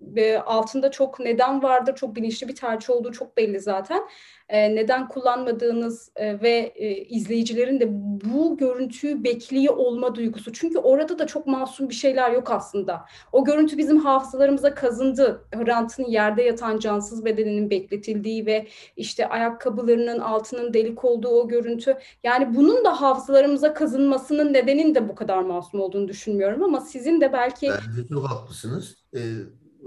altında 0.46 0.92
çok 0.92 1.20
neden 1.20 1.64
vardır. 1.64 1.96
Çok 1.96 2.16
bilinçli 2.16 2.48
bir 2.48 2.56
tercih 2.56 2.90
olduğu 2.90 3.12
çok 3.12 3.38
belli 3.38 3.60
zaten 3.60 4.02
e, 4.50 4.76
neden 4.76 5.08
kullanmadığınız 5.08 6.12
e, 6.16 6.42
ve 6.42 6.74
e, 6.76 6.96
izleyicilerin 6.96 7.80
de 7.80 7.88
bu 8.26 8.58
görüntüyü 8.58 9.24
bekliyor 9.24 9.78
olma 9.78 10.16
duygusu. 10.16 10.54
Çünkü 10.54 10.78
orada 10.78 11.20
da 11.20 11.28
çok 11.28 11.48
masum 11.48 11.90
bir 11.90 11.94
şeyler 11.94 12.32
yok 12.32 12.52
aslında. 12.52 13.06
O 13.32 13.46
görüntü 13.46 13.78
bizim 13.78 13.98
hafızalarımıza 13.98 14.76
kazındı. 14.76 15.48
Hrant'ın 15.56 16.06
yerde 16.06 16.44
yatan 16.44 16.80
cansız 16.80 17.26
bedeninin 17.26 17.70
bekletildiği 17.70 18.46
ve 18.46 18.68
işte 18.98 19.30
ayakkabılarının 19.30 20.20
altının 20.20 20.74
delik 20.74 21.06
olduğu 21.06 21.30
o 21.30 21.48
görüntü. 21.48 21.98
Yani 22.24 22.56
bunun 22.56 22.86
da 22.86 23.02
hafızalarımıza 23.02 23.74
kazınmasının 23.74 24.54
nedenin 24.54 24.96
de 24.96 25.10
bu 25.10 25.16
kadar 25.16 25.42
masum 25.42 25.80
olduğunu 25.80 26.08
düşünmüyorum 26.08 26.64
ama 26.64 26.82
sizin 26.82 27.22
de 27.22 27.34
belki... 27.34 27.70
Bence 27.70 28.08
çok 28.08 28.30
haklısınız. 28.30 28.96
Ee, 29.16 29.20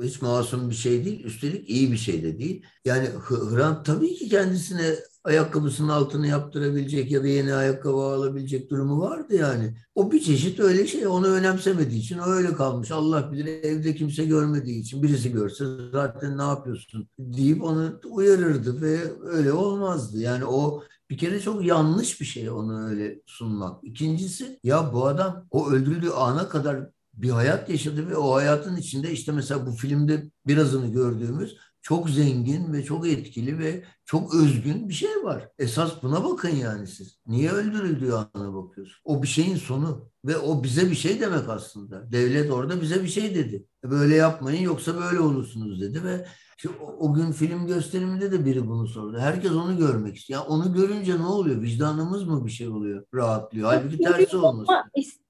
hiç 0.02 0.22
masum 0.22 0.70
bir 0.70 0.74
şey 0.74 1.04
değil. 1.04 1.24
Üstelik 1.24 1.70
iyi 1.70 1.92
bir 1.92 1.96
şey 1.96 2.22
de 2.22 2.38
değil. 2.38 2.66
Yani 2.84 3.08
Hrant 3.28 3.86
tabii 3.86 4.14
ki 4.14 4.28
kendisine 4.28 4.94
ayakkabısının 5.24 5.88
altını 5.88 6.26
yaptırabilecek 6.26 7.10
ya 7.10 7.22
da 7.22 7.26
yeni 7.26 7.54
ayakkabı 7.54 7.96
alabilecek 7.96 8.70
durumu 8.70 9.00
vardı 9.00 9.34
yani. 9.34 9.74
O 9.94 10.12
bir 10.12 10.20
çeşit 10.20 10.60
öyle 10.60 10.86
şey. 10.86 11.06
Onu 11.06 11.26
önemsemediği 11.28 12.00
için 12.00 12.18
öyle 12.26 12.54
kalmış. 12.54 12.90
Allah 12.90 13.32
bilir 13.32 13.46
evde 13.46 13.94
kimse 13.94 14.24
görmediği 14.24 14.80
için 14.80 15.02
birisi 15.02 15.32
görse 15.32 15.64
zaten 15.92 16.38
ne 16.38 16.42
yapıyorsun 16.42 17.08
deyip 17.18 17.62
onu 17.62 18.00
uyarırdı 18.10 18.82
ve 18.82 18.98
öyle 19.22 19.52
olmazdı. 19.52 20.18
Yani 20.18 20.44
o 20.44 20.82
bir 21.10 21.18
kere 21.18 21.40
çok 21.40 21.64
yanlış 21.64 22.20
bir 22.20 22.26
şey 22.26 22.50
onu 22.50 22.88
öyle 22.88 23.20
sunmak. 23.26 23.84
İkincisi 23.84 24.60
ya 24.64 24.92
bu 24.92 25.06
adam 25.06 25.46
o 25.50 25.70
öldürüldüğü 25.70 26.10
ana 26.10 26.48
kadar 26.48 26.88
bir 27.22 27.30
hayat 27.30 27.70
yaşadı 27.70 28.08
ve 28.08 28.16
o 28.16 28.34
hayatın 28.34 28.76
içinde 28.76 29.12
işte 29.12 29.32
mesela 29.32 29.66
bu 29.66 29.72
filmde 29.72 30.30
birazını 30.46 30.92
gördüğümüz 30.92 31.56
çok 31.82 32.10
zengin 32.10 32.72
ve 32.72 32.84
çok 32.84 33.08
etkili 33.08 33.58
ve 33.58 33.84
çok 34.04 34.34
özgün 34.34 34.88
bir 34.88 34.94
şey 34.94 35.24
var. 35.24 35.48
Esas 35.58 36.02
buna 36.02 36.24
bakın 36.24 36.48
yani 36.48 36.86
siz. 36.86 37.18
Niye 37.26 37.50
öldürüldüğü 37.50 38.12
ana 38.12 38.54
bakıyorsun? 38.54 38.96
O 39.04 39.22
bir 39.22 39.28
şeyin 39.28 39.56
sonu 39.56 40.10
ve 40.24 40.36
o 40.36 40.62
bize 40.64 40.90
bir 40.90 40.94
şey 40.94 41.20
demek 41.20 41.48
aslında. 41.48 42.12
Devlet 42.12 42.50
orada 42.50 42.82
bize 42.82 43.02
bir 43.02 43.08
şey 43.08 43.34
dedi. 43.34 43.66
E, 43.84 43.90
böyle 43.90 44.14
yapmayın 44.14 44.62
yoksa 44.62 44.96
böyle 44.96 45.20
olursunuz 45.20 45.80
dedi 45.80 46.04
ve 46.04 46.26
işte 46.58 46.68
o, 46.80 47.08
o 47.08 47.14
gün 47.14 47.32
film 47.32 47.66
gösteriminde 47.66 48.32
de 48.32 48.46
biri 48.46 48.68
bunu 48.68 48.86
sordu. 48.86 49.18
Herkes 49.18 49.52
onu 49.52 49.76
görmek 49.78 50.16
istiyor. 50.16 50.40
Yani 50.40 50.48
onu 50.48 50.74
görünce 50.74 51.18
ne 51.18 51.26
oluyor? 51.26 51.62
Vicdanımız 51.62 52.24
mı 52.24 52.46
bir 52.46 52.50
şey 52.50 52.68
oluyor? 52.68 53.04
Rahatlıyor. 53.14 53.72
Halbuki 53.72 53.98
tersi 53.98 54.36
olması 54.36 54.72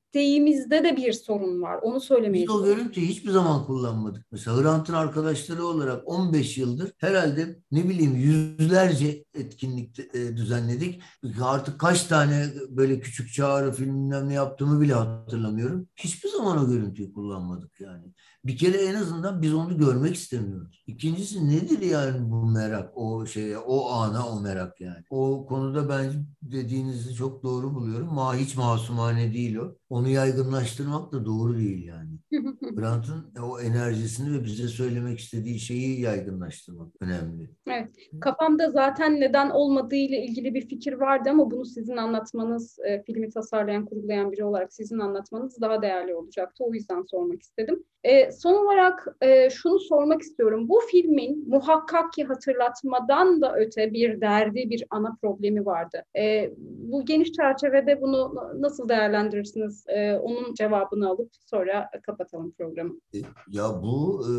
isteğimizde 0.08 0.84
de 0.84 0.96
bir 0.96 1.12
sorun 1.12 1.62
var. 1.62 1.78
Onu 1.82 2.00
söylemeyi 2.00 2.44
Biz 2.44 2.50
o 2.50 2.64
görüntüyü 2.64 3.06
hiçbir 3.06 3.30
zaman 3.30 3.64
kullanmadık. 3.64 4.26
Mesela 4.32 4.62
Hrant'ın 4.62 4.94
arkadaşları 4.94 5.64
olarak 5.64 6.02
15 6.08 6.58
yıldır 6.58 6.92
herhalde 6.98 7.58
ne 7.70 7.88
bileyim 7.88 8.16
yüzlerce 8.16 9.24
etkinlik 9.34 9.98
e, 9.98 10.36
düzenledik. 10.36 11.02
Artık 11.42 11.80
kaç 11.80 12.04
tane 12.04 12.46
böyle 12.68 13.00
küçük 13.00 13.32
çağrı 13.32 13.72
filmler 13.72 14.28
ne 14.28 14.34
yaptığımı 14.34 14.80
bile 14.80 14.94
hatırlamıyorum. 14.94 15.88
Hiçbir 15.96 16.28
zaman 16.28 16.64
o 16.64 16.70
görüntüyü 16.70 17.12
kullanmadık 17.12 17.80
yani. 17.80 18.12
Bir 18.44 18.56
kere 18.56 18.76
en 18.76 18.94
azından 18.94 19.42
biz 19.42 19.54
onu 19.54 19.78
görmek 19.78 20.14
istemiyoruz. 20.14 20.84
İkincisi 20.86 21.48
nedir 21.48 21.82
yani 21.82 22.30
bu 22.30 22.46
merak 22.46 22.98
o 22.98 23.26
şeye 23.26 23.58
o 23.58 23.90
ana 23.90 24.28
o 24.28 24.40
merak 24.40 24.80
yani. 24.80 25.04
O 25.10 25.46
konuda 25.46 25.88
ben 25.88 26.12
dediğinizi 26.42 27.14
çok 27.14 27.42
doğru 27.42 27.74
buluyorum. 27.74 28.14
Ma 28.14 28.36
hiç 28.36 28.56
masumane 28.56 29.32
değil 29.32 29.56
o. 29.56 29.76
onu 29.90 30.08
yaygınlaştırmak 30.08 31.12
da 31.12 31.24
doğru 31.24 31.58
değil 31.58 31.84
yani. 31.86 32.10
Grant'ın 32.74 33.34
o 33.42 33.60
enerjisini 33.60 34.38
ve 34.38 34.44
bize 34.44 34.68
söylemek 34.68 35.18
istediği 35.18 35.58
şeyi 35.58 36.00
yaygınlaştırmak 36.00 36.88
önemli. 37.00 37.50
Evet. 37.66 37.88
Kafamda 38.20 38.70
zaten 38.70 39.20
neden 39.20 39.50
olmadığı 39.50 39.96
ile 39.96 40.24
ilgili 40.24 40.54
bir 40.54 40.68
fikir 40.68 40.92
vardı 40.92 41.30
ama 41.30 41.50
bunu 41.50 41.64
sizin 41.64 41.96
anlatmanız, 41.96 42.78
e, 42.88 43.02
filmi 43.02 43.30
tasarlayan, 43.30 43.86
kurgulayan 43.86 44.32
biri 44.32 44.44
olarak 44.44 44.72
sizin 44.72 44.98
anlatmanız 44.98 45.60
daha 45.60 45.82
değerli 45.82 46.14
olacaktı. 46.14 46.64
O 46.64 46.74
yüzden 46.74 47.02
sormak 47.02 47.42
istedim. 47.42 47.84
E, 48.04 48.27
son 48.32 48.64
olarak 48.64 49.06
e, 49.20 49.50
şunu 49.50 49.80
sormak 49.80 50.22
istiyorum. 50.22 50.68
Bu 50.68 50.80
filmin 50.90 51.48
muhakkak 51.48 52.12
ki 52.12 52.24
hatırlatmadan 52.24 53.42
da 53.42 53.54
öte 53.56 53.92
bir 53.92 54.20
derdi, 54.20 54.70
bir 54.70 54.84
ana 54.90 55.16
problemi 55.22 55.66
vardı. 55.66 56.02
E, 56.16 56.52
bu 56.58 57.04
geniş 57.04 57.32
çerçevede 57.32 58.02
bunu 58.02 58.34
nasıl 58.58 58.88
değerlendirirsiniz? 58.88 59.84
E, 59.88 60.12
onun 60.14 60.54
cevabını 60.54 61.08
alıp 61.08 61.30
sonra 61.46 61.90
kapatalım 62.02 62.52
programı. 62.52 62.94
E, 63.14 63.18
ya 63.48 63.82
bu 63.82 64.26
e, 64.26 64.32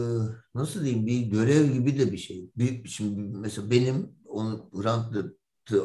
nasıl 0.55 0.83
diyeyim 0.83 1.05
bir 1.05 1.21
görev 1.21 1.65
gibi 1.73 1.99
de 1.99 2.11
bir 2.11 2.17
şey. 2.17 2.49
Bir, 2.57 2.87
şimdi 2.87 3.37
mesela 3.37 3.71
benim 3.71 4.09
onu 4.25 4.69
Hrant 4.73 5.15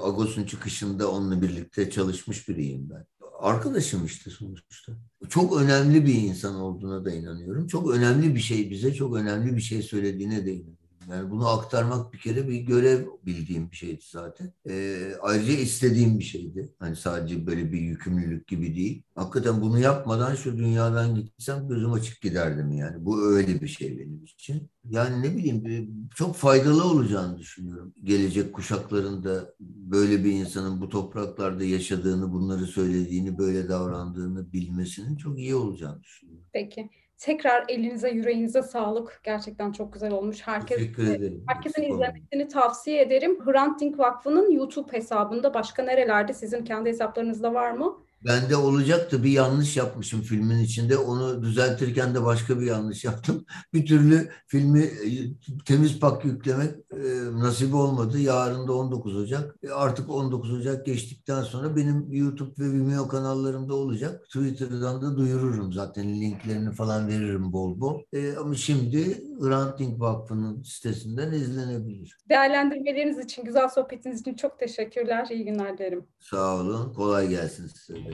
Agos'un 0.03 0.45
çıkışında 0.45 1.11
onunla 1.11 1.43
birlikte 1.43 1.90
çalışmış 1.90 2.49
biriyim 2.49 2.90
ben 2.90 3.07
arkadaşım 3.38 4.05
işte 4.07 4.31
sonuçta. 4.31 4.92
Çok 5.29 5.57
önemli 5.61 6.07
bir 6.07 6.14
insan 6.14 6.55
olduğuna 6.55 7.05
da 7.05 7.11
inanıyorum. 7.11 7.66
Çok 7.66 7.90
önemli 7.90 8.35
bir 8.35 8.40
şey 8.40 8.70
bize 8.70 8.94
çok 8.94 9.16
önemli 9.16 9.57
bir 9.57 9.61
şey 9.61 9.83
söylediğine 9.83 10.47
de 10.47 10.53
inanıyorum. 10.53 10.84
Yani 11.11 11.31
bunu 11.31 11.49
aktarmak 11.49 12.12
bir 12.12 12.19
kere 12.19 12.49
bir 12.49 12.61
görev 12.61 13.07
bildiğim 13.27 13.71
bir 13.71 13.77
şeydi 13.77 14.03
zaten. 14.11 14.53
Ee, 14.69 15.12
ayrıca 15.23 15.53
istediğim 15.53 16.19
bir 16.19 16.25
şeydi. 16.25 16.73
Hani 16.79 16.97
sadece 16.97 17.47
böyle 17.47 17.73
bir 17.73 17.81
yükümlülük 17.81 18.47
gibi 18.49 18.77
değil. 18.77 19.03
Hakikaten 19.14 19.61
bunu 19.61 19.79
yapmadan 19.79 20.35
şu 20.35 20.59
dünyadan 20.59 21.14
gitsem 21.14 21.69
gözüm 21.69 21.93
açık 21.93 22.21
giderdim 22.23 22.73
yani. 22.73 23.05
Bu 23.05 23.23
öyle 23.23 23.61
bir 23.61 23.69
şey 23.69 23.99
benim 23.99 24.25
için. 24.25 24.71
Yani 24.90 25.23
ne 25.23 25.37
bileyim 25.37 25.64
çok 26.14 26.37
faydalı 26.37 26.85
olacağını 26.85 27.38
düşünüyorum. 27.38 27.95
Gelecek 28.05 28.53
kuşaklarında 28.53 29.55
böyle 29.61 30.25
bir 30.25 30.33
insanın 30.33 30.81
bu 30.81 30.88
topraklarda 30.88 31.64
yaşadığını, 31.64 32.33
bunları 32.33 32.67
söylediğini, 32.67 33.38
böyle 33.38 33.69
davrandığını 33.69 34.53
bilmesinin 34.53 35.17
çok 35.17 35.38
iyi 35.38 35.55
olacağını 35.55 36.03
düşünüyorum. 36.03 36.45
Peki. 36.53 36.90
Tekrar 37.18 37.64
elinize, 37.68 38.11
yüreğinize 38.11 38.62
sağlık. 38.62 39.20
Gerçekten 39.24 39.72
çok 39.72 39.92
güzel 39.92 40.12
olmuş. 40.12 40.46
Herkes. 40.46 40.79
Herkesin 41.48 41.83
izlemesini 41.83 42.48
tavsiye 42.48 43.03
ederim. 43.03 43.44
Hrant 43.44 43.81
Dink 43.81 43.98
Vakfı'nın 43.98 44.50
YouTube 44.50 44.92
hesabında 44.92 45.55
başka 45.55 45.83
nerelerde 45.83 46.33
sizin 46.35 46.64
kendi 46.64 46.88
hesaplarınızda 46.88 47.55
var 47.55 47.70
mı? 47.70 48.04
Bende 48.24 48.56
olacaktı 48.56 49.24
bir 49.24 49.30
yanlış 49.30 49.76
yapmışım 49.76 50.22
filmin 50.22 50.58
içinde. 50.58 50.96
Onu 50.96 51.42
düzeltirken 51.42 52.14
de 52.14 52.24
başka 52.24 52.60
bir 52.60 52.66
yanlış 52.66 53.04
yaptım. 53.04 53.44
Bir 53.72 53.87
türlü 53.87 54.28
filmi 54.46 54.80
e, 54.82 55.08
temiz 55.66 56.00
pak 56.00 56.24
yüklemek 56.24 56.74
e, 56.92 56.98
nasip 57.32 57.74
olmadı. 57.74 58.18
Yarın 58.18 58.68
da 58.68 58.72
19 58.72 59.16
Ocak. 59.16 59.54
E, 59.62 59.70
artık 59.70 60.10
19 60.10 60.52
Ocak 60.52 60.87
geçtikten 60.87 61.42
sonra 61.42 61.76
benim 61.76 62.12
YouTube 62.12 62.52
ve 62.58 62.72
Vimeo 62.72 63.08
kanallarımda 63.08 63.74
olacak. 63.74 64.24
Twitter'dan 64.24 65.02
da 65.02 65.16
duyururum 65.16 65.72
zaten. 65.72 66.20
Linklerini 66.20 66.72
falan 66.72 67.08
veririm 67.08 67.52
bol 67.52 67.80
bol. 67.80 68.00
Ama 68.40 68.54
şimdi 68.54 69.24
Hrant 69.40 69.78
Dink 69.78 70.00
Vakfı'nın 70.00 70.62
sitesinden 70.62 71.32
izlenebilir. 71.32 72.16
Değerlendirmeleriniz 72.28 73.18
için, 73.18 73.44
güzel 73.44 73.68
sohbetiniz 73.68 74.20
için 74.20 74.34
çok 74.34 74.58
teşekkürler. 74.58 75.28
İyi 75.30 75.44
günler 75.44 75.78
dilerim. 75.78 76.04
Sağ 76.20 76.56
olun. 76.56 76.92
Kolay 76.92 77.28
gelsin 77.28 77.66
size. 77.66 78.13